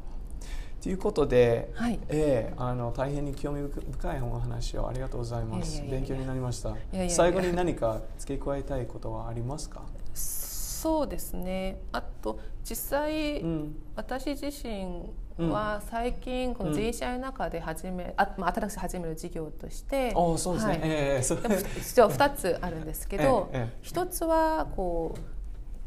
[0.82, 2.00] ということで、はい。
[2.10, 5.82] ええあの大変に興味深いお話をありがとうございます。
[5.90, 6.70] 勉強になりました。
[6.70, 7.14] やいやいや。
[7.14, 9.84] 最後に何か付け加えたいことはありますか、
[10.14, 11.80] そうですね。
[11.94, 13.76] あと実際、うん。
[13.96, 20.82] 私自身は最近この JCI の中で始め、あまあ、新しく始める事業として、おそうですね、はい。
[20.84, 21.42] ええそう。
[21.42, 25.20] でも一応2つあるんですけど、 ええええ一つはこう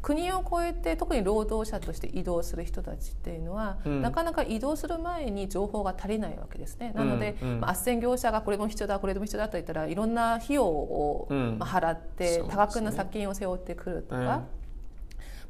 [0.01, 4.01] 国を越えて特に労働者として移動する人たちっていうのは、うん。
[4.01, 6.93] なかなか移動する前に情報が足りないわけですね。
[6.95, 7.49] なので、うん。
[7.49, 11.57] うんまあ、斡旋業者がこれも必要だこれでも必要だと言ったらいろんな費用を、うん。
[11.59, 14.57] まあ、払って多額な借金を背負ってくるとか、え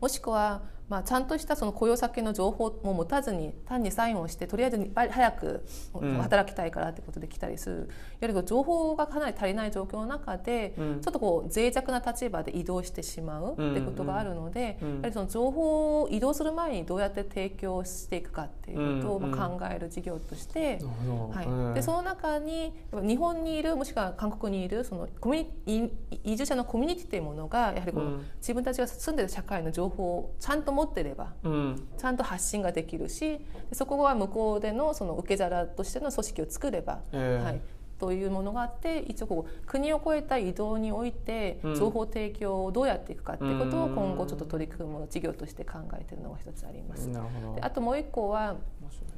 [0.01, 6.17] もしくは、まあ、ちゃんとしたその雇用先の情報も持たずに単にサインをしてとりあえず早くうん。
[6.17, 11.01] 働きたいからってことで来たりする、やはり情報がかなり足りない状況の中で、うん。
[11.01, 20.79] ちょっとこう脆弱な立場で移動してしまうってことがあるので、やはりその情報を移動する前にどうやって提供していくかっていうことを考える事業として。
[21.31, 21.45] はい。
[21.47, 25.91] ええでその中に日本にいるもしくは韓国にいるそのコミュニ
[26.23, 28.25] 移移住者のコミュニティというものがやはりこの、うん。
[28.37, 31.87] 自分たちが住んでる社会の情報をちゃんと持ってればうん。
[31.97, 37.43] ちゃんと発信ができるしでそこは向こうでのその受け皿としての組織を作れば、ええ。
[37.43, 37.61] はい、
[37.97, 41.75] というものがあって一応こう国を越えた移動においてうん。
[41.75, 43.95] 情報提供をどうやっていくかっていうことをうん。
[43.95, 47.07] 今後ちょっと取り組む事業として考えているのが一つあります。
[47.09, 47.55] なるほど。
[47.55, 48.55] であともう一個は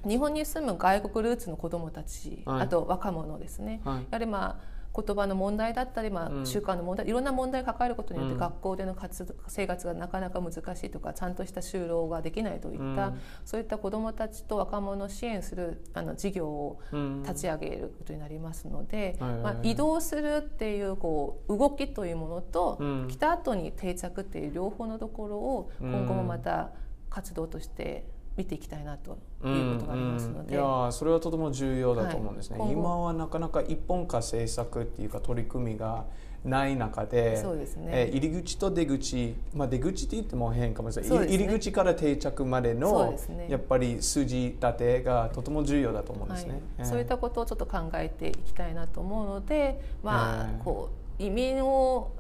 [0.08, 2.62] 日本に住む外国ルーツの子どもたち、はい。
[2.62, 3.98] あと若者ですね、はい。
[3.98, 6.42] やはりまあ言葉の問題だったり、まうん。
[6.42, 8.36] あ、習慣の問題、いろんな問題を抱えることによっうん。
[8.36, 13.20] て学校での活動生活がなかなか難しいとかちゃんとした就労ができないといった、うん。
[13.46, 17.24] そういった子どもたちと若者を支援するあの事業をうん。
[17.24, 23.08] 立ち上げることになりますので、まあ、移動するっていうこう動きというものと、うん。
[23.08, 26.72] 来た後に定着っていう両方のところを今後もまた
[27.10, 28.06] 活動として
[28.38, 29.18] 見ていきたいなと
[29.48, 30.40] いうことがありますので。
[30.40, 32.72] うんうんいやーそれはとても重要だと思うんですね、はい。
[32.72, 36.06] 今はなかなか一本化政策っていうか取り組みが
[36.44, 37.92] ない中でそうですね。
[37.92, 41.28] えー入り口と出口、まあ、出口って言っても変かもしれない、ね。
[41.28, 43.18] 入り口から定着までの、
[43.48, 46.62] やっぱり筋立てがとても重要だと思うんですね。
[46.78, 46.86] えー。
[46.86, 52.12] そういったことをちょっと考えていきたいなと思うので、まあええこう移民を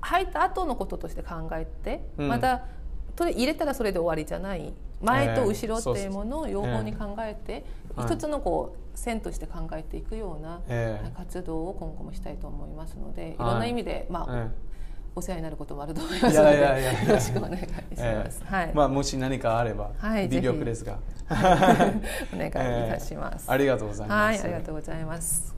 [0.00, 2.28] 入った後のこととして考えて、うん。
[2.28, 2.64] また
[3.18, 7.64] それ入れたらそれで終わりじゃない前と後ろっていうものを両方に考えて、え
[7.98, 8.02] え。
[8.02, 10.60] 一つのこう線として考えていくような、
[11.16, 13.50] 活動を今後もしたいと思いますので、い、はい。
[13.52, 14.50] ろんな意味で、まあえ
[15.18, 17.82] お世話になることもあると思いますいのでやいやいやよろしくお願いします。
[17.96, 18.54] ええ。
[18.54, 20.98] はい、まあ、もし何かあれば、はい微力ですが、
[22.34, 23.50] お願いいたします。
[23.50, 24.42] ありがとうございます。
[24.42, 25.56] はい、ありがとうございます。